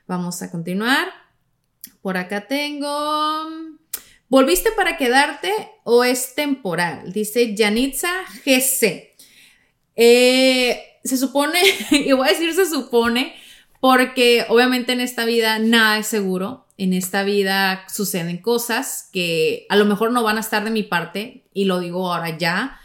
Vamos 0.06 0.44
a 0.44 0.52
continuar. 0.52 1.08
Por 2.02 2.18
acá 2.18 2.48
tengo... 2.48 3.67
¿Volviste 4.30 4.72
para 4.74 4.98
quedarte 4.98 5.52
o 5.86 6.04
es 6.04 6.36
temporal? 6.36 7.14
Dice 7.14 7.56
Yanitza 7.56 8.12
GC. 8.44 9.16
Eh, 9.96 10.80
se 11.04 11.18
supone, 11.18 11.60
y 11.92 12.12
voy 12.12 12.28
a 12.28 12.32
decir 12.32 12.54
se 12.54 12.66
supone, 12.66 13.34
porque 13.80 14.46
obviamente 14.50 14.92
en 14.92 15.00
esta 15.00 15.24
vida 15.24 15.60
nada 15.60 16.00
es 16.00 16.08
seguro. 16.08 16.66
En 16.78 16.94
esta 16.94 17.24
vida 17.24 17.86
suceden 17.92 18.38
cosas 18.40 19.10
que 19.14 19.66
a 19.70 19.78
lo 19.78 19.86
mejor 19.86 20.12
no 20.12 20.24
van 20.24 20.38
a 20.38 20.42
estar 20.42 20.64
de 20.66 20.72
mi 20.72 20.84
parte, 20.84 21.46
y 21.54 21.64
lo 21.66 21.80
digo 21.80 22.14
ahora 22.14 22.38
ya. 22.38 22.80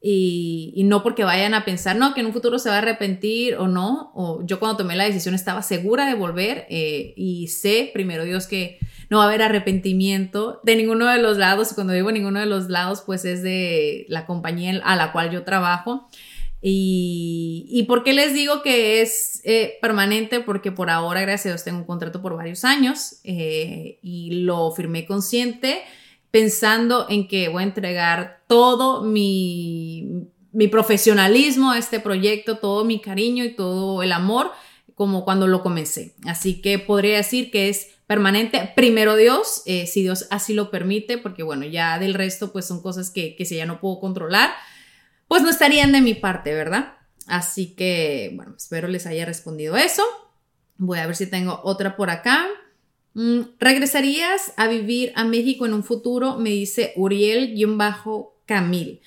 Y, 0.00 0.82
no 0.84 1.02
porque 1.02 1.24
vayan 1.24 1.54
a 1.54 1.64
pensar, 1.64 1.96
no, 1.96 2.14
que 2.14 2.20
en 2.20 2.26
un 2.26 2.32
futuro 2.32 2.58
se 2.58 2.68
va 2.68 2.76
a 2.76 2.78
arrepentir 2.78 3.56
o 3.56 3.68
no. 3.68 4.10
O 4.14 4.44
yo 4.44 4.58
cuando 4.58 4.78
tomé 4.78 4.96
la 4.96 5.04
decisión 5.04 5.34
estaba 5.34 5.62
segura 5.62 6.06
de 6.06 6.14
volver 6.14 6.66
eh, 6.70 7.14
y 7.16 7.48
sé, 7.48 7.90
primero 7.92 8.24
Dios, 8.24 8.46
que 8.46 8.78
no 9.10 9.18
va 9.18 9.24
a 9.24 9.26
haber 9.28 9.42
arrepentimiento 9.42 10.60
de 10.64 10.76
ninguno 10.76 11.06
de 11.06 11.18
los 11.18 11.38
lados. 11.38 11.72
Cuando 11.74 11.92
digo 11.92 12.12
ninguno 12.12 12.40
de 12.40 12.46
los 12.46 12.68
lados, 12.68 13.02
pues 13.04 13.24
es 13.24 13.42
de 13.42 14.06
la 14.08 14.26
compañía 14.26 14.80
a 14.84 14.96
la 14.96 15.12
cual 15.12 15.30
yo 15.30 15.44
trabajo. 15.44 16.08
Y, 16.60 17.66
y 17.70 17.84
¿por 17.84 18.02
qué 18.02 18.12
les 18.12 18.34
digo 18.34 18.62
que 18.62 19.00
es 19.00 19.40
eh, 19.44 19.78
permanente? 19.80 20.40
Porque 20.40 20.72
por 20.72 20.90
ahora, 20.90 21.20
gracias 21.20 21.46
a 21.46 21.48
Dios, 21.50 21.64
tengo 21.64 21.78
un 21.78 21.84
contrato 21.84 22.20
por 22.20 22.36
varios 22.36 22.64
años 22.64 23.20
eh, 23.24 23.98
y 24.02 24.42
lo 24.42 24.72
firmé 24.72 25.06
consciente 25.06 25.82
pensando 26.30 27.06
en 27.08 27.28
que 27.28 27.48
voy 27.48 27.62
a 27.62 27.66
entregar 27.66 28.42
todo 28.48 29.02
mi, 29.02 30.28
mi 30.52 30.68
profesionalismo 30.68 31.70
a 31.70 31.78
este 31.78 32.00
proyecto, 32.00 32.58
todo 32.58 32.84
mi 32.84 33.00
cariño 33.00 33.44
y 33.44 33.54
todo 33.54 34.02
el 34.02 34.12
amor 34.12 34.50
como 34.94 35.24
cuando 35.24 35.46
lo 35.46 35.62
comencé. 35.62 36.14
Así 36.26 36.60
que 36.60 36.78
podría 36.78 37.18
decir 37.18 37.50
que 37.50 37.68
es 37.68 37.97
permanente. 38.08 38.72
Primero 38.74 39.14
Dios, 39.14 39.62
eh, 39.66 39.86
si 39.86 40.02
Dios 40.02 40.26
así 40.30 40.54
lo 40.54 40.72
permite, 40.72 41.18
porque 41.18 41.44
bueno, 41.44 41.64
ya 41.66 42.00
del 42.00 42.14
resto 42.14 42.52
pues 42.52 42.66
son 42.66 42.82
cosas 42.82 43.10
que, 43.10 43.36
que 43.36 43.44
si 43.44 43.54
ya 43.54 43.66
no 43.66 43.80
puedo 43.80 44.00
controlar, 44.00 44.50
pues 45.28 45.42
no 45.42 45.50
estarían 45.50 45.92
de 45.92 46.00
mi 46.00 46.14
parte, 46.14 46.52
¿verdad? 46.54 46.94
Así 47.26 47.76
que 47.76 48.32
bueno, 48.34 48.54
espero 48.56 48.88
les 48.88 49.06
haya 49.06 49.26
respondido 49.26 49.76
eso. 49.76 50.02
Voy 50.78 50.98
a 50.98 51.06
ver 51.06 51.14
si 51.14 51.26
tengo 51.26 51.60
otra 51.62 51.96
por 51.96 52.08
acá. 52.08 52.46
Mm, 53.12 53.40
¿Regresarías 53.60 54.54
a 54.56 54.68
vivir 54.68 55.12
a 55.14 55.24
México 55.24 55.66
en 55.66 55.74
un 55.74 55.84
futuro? 55.84 56.38
Me 56.38 56.48
dice 56.50 56.94
Uriel-Camil. 56.96 59.02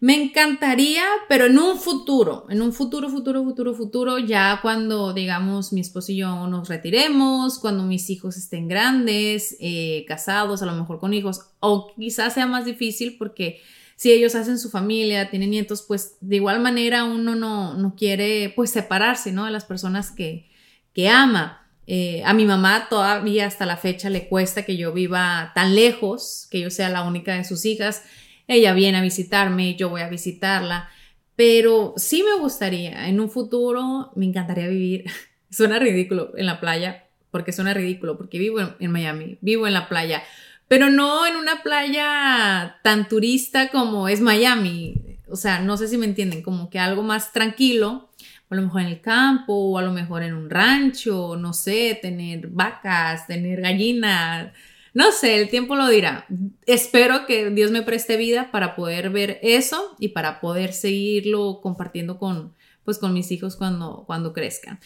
Me 0.00 0.14
encantaría, 0.14 1.04
pero 1.28 1.44
en 1.44 1.58
un 1.58 1.78
futuro, 1.78 2.46
en 2.48 2.62
un 2.62 2.72
futuro, 2.72 3.10
futuro, 3.10 3.44
futuro, 3.44 3.74
futuro, 3.74 4.18
ya 4.18 4.60
cuando, 4.62 5.12
digamos, 5.12 5.74
mi 5.74 5.82
esposo 5.82 6.12
y 6.12 6.16
yo 6.16 6.46
nos 6.46 6.70
retiremos, 6.70 7.58
cuando 7.58 7.84
mis 7.84 8.08
hijos 8.08 8.38
estén 8.38 8.66
grandes, 8.66 9.58
eh, 9.60 10.06
casados, 10.08 10.62
a 10.62 10.66
lo 10.66 10.72
mejor 10.72 11.00
con 11.00 11.12
hijos, 11.12 11.50
o 11.60 11.92
quizás 11.94 12.32
sea 12.32 12.46
más 12.46 12.64
difícil 12.64 13.18
porque 13.18 13.60
si 13.94 14.10
ellos 14.10 14.34
hacen 14.34 14.58
su 14.58 14.70
familia, 14.70 15.28
tienen 15.28 15.50
nietos, 15.50 15.84
pues 15.86 16.16
de 16.22 16.36
igual 16.36 16.60
manera 16.60 17.04
uno 17.04 17.34
no, 17.34 17.74
no 17.74 17.94
quiere, 17.94 18.54
pues, 18.56 18.70
separarse, 18.70 19.32
¿no? 19.32 19.44
De 19.44 19.50
las 19.50 19.66
personas 19.66 20.10
que, 20.10 20.48
que 20.94 21.10
ama. 21.10 21.68
Eh, 21.86 22.22
a 22.24 22.32
mi 22.32 22.46
mamá 22.46 22.86
todavía 22.88 23.46
hasta 23.46 23.66
la 23.66 23.76
fecha 23.76 24.08
le 24.08 24.28
cuesta 24.28 24.64
que 24.64 24.78
yo 24.78 24.94
viva 24.94 25.52
tan 25.54 25.74
lejos, 25.74 26.48
que 26.50 26.60
yo 26.60 26.70
sea 26.70 26.88
la 26.88 27.02
única 27.02 27.34
de 27.34 27.44
sus 27.44 27.66
hijas. 27.66 28.02
Ella 28.50 28.72
viene 28.72 28.98
a 28.98 29.00
visitarme, 29.00 29.76
yo 29.76 29.90
voy 29.90 30.00
a 30.00 30.08
visitarla, 30.08 30.90
pero 31.36 31.94
sí 31.96 32.24
me 32.24 32.36
gustaría, 32.40 33.06
en 33.06 33.20
un 33.20 33.30
futuro 33.30 34.10
me 34.16 34.24
encantaría 34.26 34.66
vivir, 34.66 35.04
suena 35.50 35.78
ridículo 35.78 36.32
en 36.36 36.46
la 36.46 36.58
playa, 36.58 37.04
porque 37.30 37.52
suena 37.52 37.74
ridículo, 37.74 38.18
porque 38.18 38.40
vivo 38.40 38.58
en, 38.80 38.90
Miami, 38.90 39.38
vivo 39.40 39.68
en 39.68 39.72
la 39.72 39.88
playa, 39.88 40.24
pero 40.66 40.90
no 40.90 41.28
en 41.28 41.36
una 41.36 41.62
playa 41.62 42.80
tan 42.82 43.06
turista 43.06 43.68
como 43.68 44.08
es 44.08 44.20
Miami. 44.20 44.96
O 45.28 45.36
sea, 45.36 45.60
no 45.60 45.76
sé 45.76 45.86
si 45.86 45.96
me 45.96 46.06
entienden, 46.06 46.42
como 46.42 46.70
que 46.70 46.80
algo 46.80 47.04
más 47.04 47.32
tranquilo, 47.32 48.10
a 48.50 48.54
lo 48.56 48.62
mejor 48.62 48.80
en 48.80 48.88
el 48.88 49.00
campo, 49.00 49.54
o 49.54 49.78
a 49.78 49.82
lo 49.82 49.92
mejor 49.92 50.24
en 50.24 50.34
un 50.34 50.50
rancho, 50.50 51.36
no 51.36 51.52
sé, 51.52 52.00
tener 52.02 52.48
vacas, 52.48 53.28
tener 53.28 53.60
gallinas, 53.60 54.48
no 54.94 55.12
sé, 55.12 55.40
el 55.40 55.48
tiempo 55.48 55.76
lo 55.76 55.88
dirá. 55.88 56.26
Espero 56.66 57.26
que 57.26 57.50
Dios 57.50 57.70
me 57.70 57.82
preste 57.82 58.16
vida 58.16 58.50
para 58.50 58.74
poder 58.74 59.10
ver 59.10 59.38
eso 59.42 59.96
y 59.98 60.08
para 60.08 60.40
poder 60.40 60.72
seguirlo 60.72 61.60
compartiendo 61.62 62.18
con, 62.18 62.54
pues, 62.84 62.98
con 62.98 63.12
mis 63.12 63.30
hijos 63.30 63.56
cuando, 63.56 64.04
cuando 64.06 64.32
crezcan. 64.32 64.80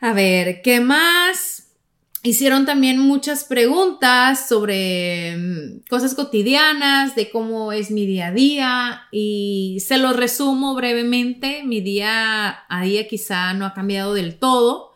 A 0.00 0.12
ver, 0.12 0.62
¿qué 0.62 0.80
más? 0.80 1.68
Hicieron 2.24 2.66
también 2.66 3.00
muchas 3.00 3.42
preguntas 3.42 4.48
sobre 4.48 5.36
mm, 5.36 5.80
cosas 5.90 6.14
cotidianas, 6.14 7.16
de 7.16 7.30
cómo 7.30 7.72
es 7.72 7.90
mi 7.90 8.06
día 8.06 8.28
a 8.28 8.32
día 8.32 9.02
y 9.10 9.78
se 9.84 9.98
lo 9.98 10.12
resumo 10.12 10.76
brevemente. 10.76 11.64
Mi 11.64 11.80
día 11.80 12.64
a 12.68 12.82
día 12.84 13.08
quizá 13.08 13.54
no 13.54 13.66
ha 13.66 13.74
cambiado 13.74 14.14
del 14.14 14.38
todo, 14.38 14.91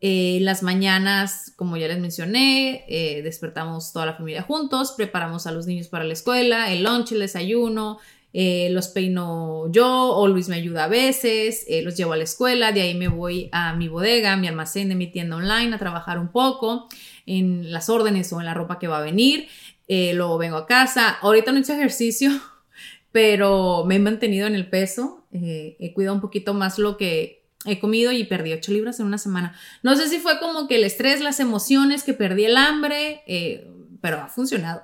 eh, 0.00 0.38
las 0.42 0.62
mañanas, 0.62 1.52
como 1.56 1.76
ya 1.76 1.88
les 1.88 1.98
mencioné, 1.98 2.84
eh, 2.88 3.20
despertamos 3.22 3.92
toda 3.92 4.06
la 4.06 4.14
familia 4.14 4.42
juntos, 4.42 4.92
preparamos 4.96 5.48
a 5.48 5.52
los 5.52 5.66
niños 5.66 5.88
para 5.88 6.04
la 6.04 6.12
escuela, 6.12 6.72
el 6.72 6.84
lunch, 6.84 7.10
el 7.10 7.18
desayuno, 7.18 7.98
eh, 8.32 8.68
los 8.70 8.88
peino 8.88 9.72
yo 9.72 10.14
o 10.14 10.28
Luis 10.28 10.48
me 10.48 10.54
ayuda 10.54 10.84
a 10.84 10.88
veces, 10.88 11.66
los 11.82 11.96
llevo 11.96 12.12
a 12.12 12.16
la 12.16 12.22
escuela, 12.22 12.70
de 12.70 12.82
ahí 12.82 12.94
me 12.94 13.08
voy 13.08 13.48
a 13.50 13.72
mi 13.72 13.88
bodega, 13.88 14.36
mi 14.36 14.46
almacén 14.46 14.88
de 14.88 14.94
mi 14.94 15.08
tienda 15.08 15.34
online 15.34 15.74
a 15.74 15.78
trabajar 15.78 16.20
un 16.20 16.28
poco 16.28 16.88
en 17.26 17.72
las 17.72 17.88
órdenes 17.88 18.32
o 18.32 18.38
en 18.38 18.46
la 18.46 18.54
ropa 18.54 18.78
que 18.78 18.86
va 18.86 18.98
a 18.98 19.02
venir, 19.02 19.48
luego 19.88 20.38
vengo 20.38 20.58
a 20.58 20.66
casa, 20.66 21.18
ahorita 21.22 21.50
no 21.50 21.58
he 21.58 21.62
hecho 21.62 21.72
ejercicio, 21.72 22.30
pero 23.10 23.84
me 23.84 23.96
he 23.96 23.98
mantenido 23.98 24.46
en 24.46 24.54
el 24.54 24.68
peso, 24.68 25.24
he 25.32 25.92
cuidado 25.92 26.14
un 26.14 26.20
poquito 26.20 26.54
más 26.54 26.78
lo 26.78 26.96
que 26.96 27.37
He 27.64 27.80
comido 27.80 28.12
y 28.12 28.24
perdí 28.24 28.52
8 28.52 28.72
libras 28.72 29.00
en 29.00 29.06
una 29.06 29.18
semana. 29.18 29.54
No 29.82 29.96
sé 29.96 30.08
si 30.08 30.18
fue 30.18 30.38
como 30.38 30.68
que 30.68 30.76
el 30.76 30.84
estrés, 30.84 31.20
las 31.20 31.40
emociones, 31.40 32.04
que 32.04 32.14
perdí 32.14 32.44
el 32.44 32.56
hambre, 32.56 33.22
eh, 33.26 33.68
pero 34.00 34.18
ha 34.18 34.28
funcionado. 34.28 34.82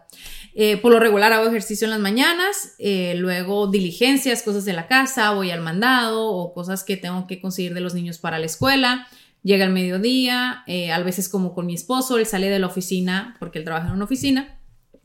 Eh, 0.55 0.77
por 0.77 0.93
lo 0.93 0.99
regular 0.99 1.33
hago 1.33 1.47
ejercicio 1.47 1.85
en 1.85 1.93
las 1.93 2.01
mañanas, 2.01 2.75
eh, 2.79 3.15
luego 3.17 3.69
diligencias, 3.69 4.43
cosas 4.43 4.65
de 4.65 4.73
la 4.73 4.89
casa, 4.89 5.33
voy 5.33 5.51
al 5.51 5.61
mandado 5.61 6.27
o 6.27 6.53
cosas 6.53 6.83
que 6.85 6.97
tengo 6.97 7.27
que 7.27 7.41
conseguir 7.41 7.75
de 7.75 7.81
los 7.81 7.95
niños 7.95 8.19
para 8.19 8.39
la 8.39 8.47
escuela. 8.47 9.07
Llega 9.43 9.65
el 9.65 9.73
mediodía, 9.73 10.65
a 10.93 10.99
veces 11.01 11.29
como 11.29 11.55
con 11.55 11.67
mi 11.67 11.75
esposo, 11.75 12.17
él 12.17 12.25
sale 12.25 12.49
de 12.49 12.59
la 12.59 12.67
oficina 12.67 13.37
porque 13.39 13.59
él 13.59 13.65
trabaja 13.65 13.89
en 13.89 13.93
una 13.93 14.05
oficina 14.07 14.59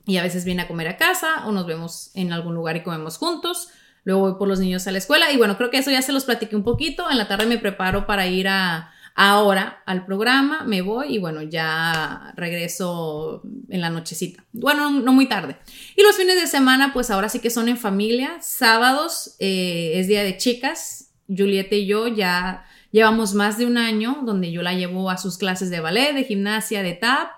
y 0.06 0.18
a 0.18 0.24
veces 0.24 0.44
viene 0.46 0.64
a 0.64 0.68
comer 0.68 0.88
a 0.88 0.98
casa 0.98 1.46
o 1.46 1.52
nos 1.52 1.68
vemos 1.68 2.12
en 2.16 2.34
algún 2.34 2.56
lugar 2.56 2.76
y 2.78 2.84
comemos 2.84 3.18
juntos. 3.18 3.70
Luego 4.04 4.22
voy 4.22 4.36
por 4.40 4.48
los 4.48 4.60
niños 4.60 4.88
a 4.88 4.92
la 4.92 4.98
escuela 4.98 5.32
y 5.32 5.38
bueno, 5.38 5.58
creo 5.58 5.70
que 5.70 5.78
eso 5.78 5.92
ya 5.92 6.02
se 6.02 6.12
los 6.12 6.26
platiqué 6.26 6.56
un 6.56 6.64
poquito. 6.64 7.10
En 7.10 7.18
la 7.18 7.28
tarde 7.28 7.46
me 7.46 7.58
preparo 7.58 8.06
para 8.06 8.28
ir 8.28 8.48
a, 8.48 8.92
ahora 9.16 9.84
al 9.86 10.06
programa, 10.06 10.64
me 10.64 10.82
voy 10.82 11.16
y 11.16 11.18
bueno, 11.18 11.42
ya 11.42 12.34
regreso 12.38 13.42
en 13.68 13.82
la 13.82 13.90
nochecita. 13.90 14.46
Bueno, 14.54 14.90
no, 14.90 15.12
muy 15.12 15.28
tarde. 15.28 15.58
Y 15.96 16.04
los 16.04 16.16
fines 16.16 16.40
de 16.40 16.48
semana, 16.48 16.94
pues 16.94 17.10
ahora 17.10 17.28
sí 17.28 17.40
que 17.40 17.50
son 17.50 17.68
en 17.68 17.78
familia. 17.78 18.38
Sábados 18.42 19.36
eh, 19.40 19.92
es 19.96 20.08
día 20.08 20.24
de 20.24 20.38
chicas. 20.38 21.12
Julieta 21.28 21.76
y 21.76 21.86
yo 21.86 22.08
ya 22.08 22.66
llevamos 22.92 23.34
más 23.34 23.58
de 23.58 23.66
un 23.66 23.78
año 23.78 24.22
donde 24.24 24.52
yo 24.52 24.64
la 24.64 24.74
llevo 24.74 25.10
a 25.10 25.18
sus 25.18 25.38
clases 25.38 25.70
de 25.70 25.80
ballet, 25.80 26.14
de 26.14 26.24
gimnasia, 26.24 26.82
de 26.82 26.94
tap. 26.94 27.30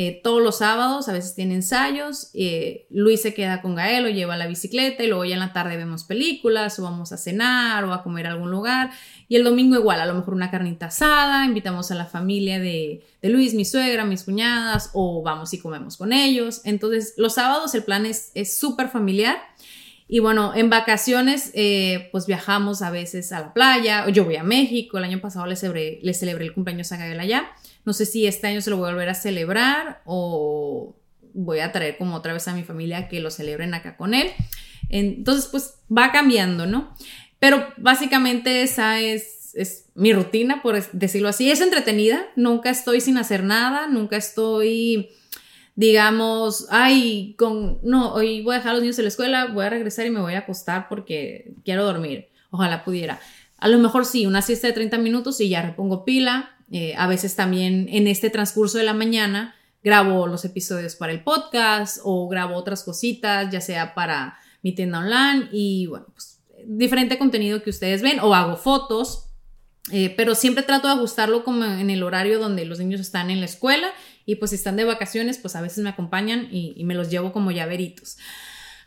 Eh, 0.00 0.20
todos 0.22 0.40
los 0.40 0.58
sábados, 0.58 1.08
a 1.08 1.12
veces 1.12 1.34
tiene 1.34 1.56
ensayos, 1.56 2.30
eh, 2.32 2.86
Luis 2.88 3.20
se 3.20 3.34
queda 3.34 3.60
con 3.60 3.74
Gael 3.74 4.04
o 4.04 4.08
lleva 4.08 4.36
la 4.36 4.46
bicicleta 4.46 5.02
y 5.02 5.08
luego 5.08 5.24
ya 5.24 5.34
en 5.34 5.40
la 5.40 5.52
tarde 5.52 5.76
vemos 5.76 6.04
películas 6.04 6.78
o 6.78 6.84
vamos 6.84 7.10
a 7.10 7.16
cenar 7.16 7.84
o 7.84 7.92
a 7.92 8.04
comer 8.04 8.28
a 8.28 8.30
algún 8.30 8.52
lugar 8.52 8.92
y 9.26 9.34
el 9.34 9.42
domingo 9.42 9.74
igual, 9.74 10.00
a 10.00 10.06
lo 10.06 10.14
mejor 10.14 10.34
una 10.34 10.52
carnita 10.52 10.86
asada, 10.86 11.44
invitamos 11.46 11.90
a 11.90 11.96
la 11.96 12.06
familia 12.06 12.60
de, 12.60 13.04
Luis, 13.22 13.54
mi 13.54 13.64
suegra, 13.64 14.04
mis 14.04 14.22
cuñadas 14.22 14.90
o 14.92 15.20
vamos 15.24 15.52
y 15.52 15.58
comemos 15.58 15.96
con 15.96 16.12
ellos. 16.12 16.60
Entonces 16.62 17.14
los 17.16 17.34
sábados 17.34 17.74
el 17.74 17.82
plan 17.82 18.06
es 18.06 18.56
súper 18.56 18.88
familiar. 18.90 19.38
Y 20.10 20.20
bueno, 20.20 20.54
en 20.54 20.70
vacaciones, 20.70 21.50
eh, 21.52 22.08
pues 22.12 22.26
viajamos 22.26 22.80
a 22.80 22.90
veces 22.90 23.30
a 23.32 23.40
la 23.40 23.52
playa. 23.52 24.08
Yo 24.08 24.24
voy 24.24 24.36
a 24.36 24.42
México. 24.42 24.96
El 24.96 25.04
año 25.04 25.20
pasado 25.20 25.44
le 25.44 25.54
celebré, 25.54 25.98
le 26.02 26.14
celebré 26.14 26.46
el 26.46 26.54
cumpleaños 26.54 26.90
a 26.92 26.96
Gael 26.96 27.20
allá. 27.20 27.50
No 27.88 27.94
sé 27.94 28.04
si 28.04 28.26
este 28.26 28.46
año 28.46 28.60
se 28.60 28.68
lo 28.68 28.76
voy 28.76 28.90
a 28.90 28.92
volver 28.92 29.08
a 29.08 29.14
celebrar 29.14 30.02
o 30.04 30.94
voy 31.32 31.60
a 31.60 31.72
traer 31.72 31.96
como 31.96 32.16
otra 32.16 32.34
vez 32.34 32.46
a 32.46 32.52
mi 32.52 32.62
familia 32.62 33.08
que 33.08 33.18
lo 33.18 33.30
celebren 33.30 33.72
acá 33.72 33.96
con 33.96 34.12
él. 34.12 34.30
Entonces, 34.90 35.46
pues 35.46 35.76
va 35.90 36.12
cambiando, 36.12 36.66
¿no? 36.66 36.94
Pero 37.38 37.66
básicamente 37.78 38.60
esa 38.60 39.00
es, 39.00 39.54
es 39.54 39.86
mi 39.94 40.12
rutina, 40.12 40.60
por 40.60 40.86
decirlo 40.92 41.30
así. 41.30 41.50
Es 41.50 41.62
entretenida, 41.62 42.26
nunca 42.36 42.68
estoy 42.68 43.00
sin 43.00 43.16
hacer 43.16 43.42
nada, 43.42 43.86
nunca 43.86 44.18
estoy, 44.18 45.08
digamos, 45.74 46.66
ay, 46.68 47.36
con, 47.38 47.78
no, 47.82 48.12
hoy 48.12 48.42
voy 48.42 48.56
a 48.56 48.58
dejar 48.58 48.72
a 48.72 48.74
los 48.74 48.82
niños 48.82 48.98
en 48.98 49.06
la 49.06 49.08
escuela, 49.08 49.46
voy 49.46 49.64
a 49.64 49.70
regresar 49.70 50.04
y 50.04 50.10
me 50.10 50.20
voy 50.20 50.34
a 50.34 50.40
acostar 50.40 50.90
porque 50.90 51.54
quiero 51.64 51.86
dormir. 51.86 52.28
Ojalá 52.50 52.84
pudiera. 52.84 53.18
A 53.56 53.66
lo 53.66 53.78
mejor 53.78 54.04
sí, 54.04 54.26
una 54.26 54.42
siesta 54.42 54.66
de 54.66 54.74
30 54.74 54.98
minutos 54.98 55.40
y 55.40 55.48
ya 55.48 55.62
repongo 55.62 56.04
pila. 56.04 56.54
Eh, 56.70 56.94
a 56.96 57.06
veces 57.06 57.34
también 57.34 57.88
en 57.90 58.06
este 58.06 58.30
transcurso 58.30 58.78
de 58.78 58.84
la 58.84 58.94
mañana 58.94 59.54
grabo 59.82 60.26
los 60.26 60.44
episodios 60.44 60.96
para 60.96 61.12
el 61.12 61.22
podcast 61.22 61.98
o 62.04 62.28
grabo 62.28 62.56
otras 62.56 62.84
cositas, 62.84 63.50
ya 63.50 63.60
sea 63.60 63.94
para 63.94 64.38
mi 64.62 64.72
tienda 64.74 64.98
online 64.98 65.48
y 65.52 65.86
bueno, 65.86 66.06
pues 66.12 66.40
diferente 66.66 67.18
contenido 67.18 67.62
que 67.62 67.70
ustedes 67.70 68.02
ven 68.02 68.20
o 68.20 68.34
hago 68.34 68.56
fotos. 68.56 69.24
Eh, 69.90 70.12
pero 70.18 70.34
siempre 70.34 70.62
trato 70.62 70.86
de 70.86 70.94
ajustarlo 70.94 71.44
como 71.44 71.64
en 71.64 71.88
el 71.88 72.02
horario 72.02 72.38
donde 72.38 72.66
los 72.66 72.78
niños 72.78 73.00
están 73.00 73.30
en 73.30 73.40
la 73.40 73.46
escuela 73.46 73.88
y 74.26 74.34
pues 74.34 74.50
si 74.50 74.56
están 74.56 74.76
de 74.76 74.84
vacaciones 74.84 75.38
pues 75.38 75.56
a 75.56 75.62
veces 75.62 75.82
me 75.82 75.88
acompañan 75.88 76.46
y, 76.50 76.74
y 76.76 76.84
me 76.84 76.94
los 76.94 77.08
llevo 77.08 77.32
como 77.32 77.52
llaveritos. 77.52 78.18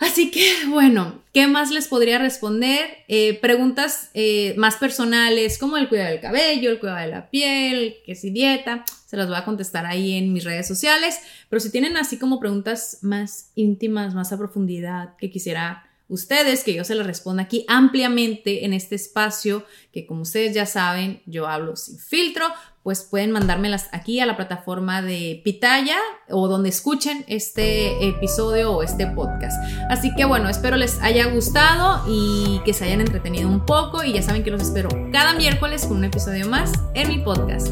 Así 0.02 0.32
que, 0.32 0.66
bueno, 0.68 1.22
¿qué 1.32 1.46
más 1.46 1.70
les 1.70 1.88
podría 1.88 2.18
responder? 2.18 2.90
Eh, 3.08 3.38
preguntas 3.40 4.10
eh, 4.16 4.56
más 4.58 4.78
personales, 4.78 5.60
como 5.60 5.78
el 5.78 5.88
cuidado 5.90 6.10
del 6.10 6.20
cabello, 6.20 6.72
el 6.72 6.80
cuidado 6.80 7.02
de 7.02 7.08
la 7.08 7.30
piel, 7.30 7.98
qué 8.04 8.16
si 8.16 8.32
dieta, 8.32 8.84
se 9.06 9.16
las 9.16 9.28
voy 9.28 9.38
a 9.38 9.46
contestar 9.46 9.86
ahí 9.86 10.14
en 10.14 10.34
mis 10.34 10.44
redes 10.44 10.68
sociales. 10.68 11.20
Pero 11.50 11.60
si 11.60 11.72
tienen 11.72 11.98
así 11.98 12.18
como 12.18 12.40
preguntas 12.40 12.98
más 13.04 13.52
íntimas, 13.54 14.16
más 14.16 14.34
a 14.34 14.40
profundidad, 14.40 15.16
que 15.18 15.30
quisiera 15.30 15.86
ustedes, 16.12 16.64
que 16.64 16.74
yo 16.74 16.84
se 16.84 16.94
las 16.94 17.08
responda 17.08 17.44
aquí 17.44 17.66
ampliamente 17.68 18.66
en 18.66 18.74
este 18.74 18.96
espacio, 18.96 19.64
que 19.92 20.06
como 20.06 20.22
ustedes 20.22 20.54
ya 20.54 20.66
saben, 20.66 21.22
yo 21.26 21.48
hablo 21.48 21.76
sin 21.76 21.98
filtro, 21.98 22.46
pues 22.84 23.04
pueden 23.04 23.32
mandármelas 23.32 23.90
aquí 23.92 24.20
a 24.20 24.26
la 24.26 24.36
plataforma 24.36 25.02
de 25.02 25.40
Pitaya 25.44 25.98
o 26.30 26.48
donde 26.48 26.70
escuchen 26.70 27.24
este 27.28 28.08
episodio 28.08 28.74
o 28.74 28.84
este 28.84 29.08
podcast. 29.08 29.56
Así 29.90 30.14
que 30.16 30.26
bueno, 30.26 30.50
espero 30.50 30.78
les 30.78 31.00
haya 31.00 31.28
gustado 31.28 32.04
y 32.08 32.60
que 32.66 32.74
se 32.74 32.86
hayan 32.86 33.02
entretenido 33.02 33.48
un 33.48 33.66
poco 33.66 34.04
y 34.04 34.14
ya 34.14 34.22
saben 34.22 34.44
que 34.44 34.52
los 34.52 34.62
espero 34.62 34.90
cada 35.12 35.34
miércoles 35.34 35.86
con 35.86 35.98
un 35.98 36.06
episodio 36.06 36.48
más 36.48 36.72
en 36.94 37.08
mi 37.08 37.20
podcast. 37.20 37.72